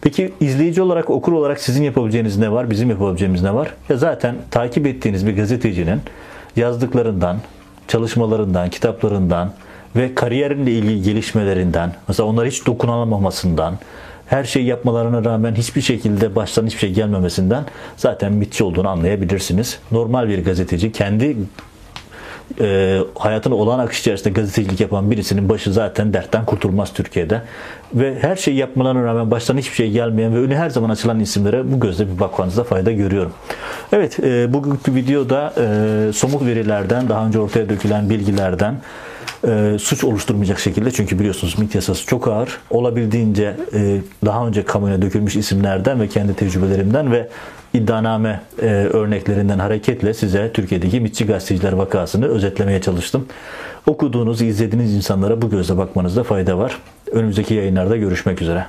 Peki 0.00 0.32
izleyici 0.40 0.82
olarak, 0.82 1.10
okur 1.10 1.32
olarak 1.32 1.60
sizin 1.60 1.82
yapabileceğiniz 1.82 2.38
ne 2.38 2.52
var, 2.52 2.70
bizim 2.70 2.90
yapabileceğimiz 2.90 3.42
ne 3.42 3.54
var? 3.54 3.74
Ya 3.88 3.96
zaten 3.96 4.34
takip 4.50 4.86
ettiğiniz 4.86 5.26
bir 5.26 5.36
gazetecinin 5.36 6.00
yazdıklarından, 6.56 7.36
çalışmalarından, 7.88 8.70
kitaplarından 8.70 9.52
ve 9.96 10.14
kariyerinle 10.14 10.72
ilgili 10.72 11.02
gelişmelerinden, 11.02 11.94
mesela 12.08 12.26
onlara 12.26 12.46
hiç 12.46 12.66
dokunulamamasından, 12.66 13.74
her 14.30 14.44
şeyi 14.44 14.66
yapmalarına 14.66 15.24
rağmen 15.24 15.54
hiçbir 15.54 15.80
şekilde 15.80 16.36
baştan 16.36 16.66
hiçbir 16.66 16.78
şey 16.78 16.92
gelmemesinden 16.92 17.64
zaten 17.96 18.32
mitçi 18.32 18.64
olduğunu 18.64 18.88
anlayabilirsiniz. 18.88 19.78
Normal 19.90 20.28
bir 20.28 20.44
gazeteci 20.44 20.92
kendi 20.92 21.36
e, 22.60 22.98
hayatını 23.18 23.54
olan 23.54 23.78
akış 23.78 24.00
içerisinde 24.00 24.30
gazetecilik 24.30 24.80
yapan 24.80 25.10
birisinin 25.10 25.48
başı 25.48 25.72
zaten 25.72 26.12
dertten 26.12 26.44
kurtulmaz 26.44 26.92
Türkiye'de. 26.92 27.42
Ve 27.94 28.18
her 28.20 28.36
şeyi 28.36 28.56
yapmalarına 28.56 29.04
rağmen 29.04 29.30
baştan 29.30 29.58
hiçbir 29.58 29.74
şey 29.76 29.90
gelmeyen 29.90 30.34
ve 30.34 30.38
önü 30.38 30.54
her 30.54 30.70
zaman 30.70 30.90
açılan 30.90 31.20
isimlere 31.20 31.72
bu 31.72 31.80
gözle 31.80 32.14
bir 32.14 32.20
bakmanızda 32.20 32.64
fayda 32.64 32.92
görüyorum. 32.92 33.32
Evet, 33.92 34.20
e, 34.20 34.52
bugünkü 34.52 34.94
videoda 34.94 35.52
e, 35.58 36.12
somut 36.12 36.46
verilerden, 36.46 37.08
daha 37.08 37.26
önce 37.26 37.38
ortaya 37.38 37.68
dökülen 37.68 38.10
bilgilerden, 38.10 38.74
e, 39.46 39.76
suç 39.80 40.04
oluşturmayacak 40.04 40.58
şekilde 40.58 40.90
çünkü 40.90 41.18
biliyorsunuz 41.18 41.58
MİT 41.58 41.74
yasası 41.74 42.06
çok 42.06 42.28
ağır. 42.28 42.58
Olabildiğince 42.70 43.56
e, 43.74 44.00
daha 44.24 44.46
önce 44.46 44.64
kamuya 44.64 45.02
dökülmüş 45.02 45.36
isimlerden 45.36 46.00
ve 46.00 46.08
kendi 46.08 46.34
tecrübelerimden 46.34 47.12
ve 47.12 47.28
iddianame 47.74 48.40
e, 48.62 48.66
örneklerinden 48.66 49.58
hareketle 49.58 50.14
size 50.14 50.52
Türkiye'deki 50.52 51.00
MİTçi 51.00 51.26
gazeteciler 51.26 51.72
vakasını 51.72 52.26
özetlemeye 52.26 52.80
çalıştım. 52.80 53.26
Okuduğunuz, 53.86 54.42
izlediğiniz 54.42 54.94
insanlara 54.94 55.42
bu 55.42 55.50
gözle 55.50 55.78
bakmanızda 55.78 56.24
fayda 56.24 56.58
var. 56.58 56.78
Önümüzdeki 57.12 57.54
yayınlarda 57.54 57.96
görüşmek 57.96 58.42
üzere. 58.42 58.66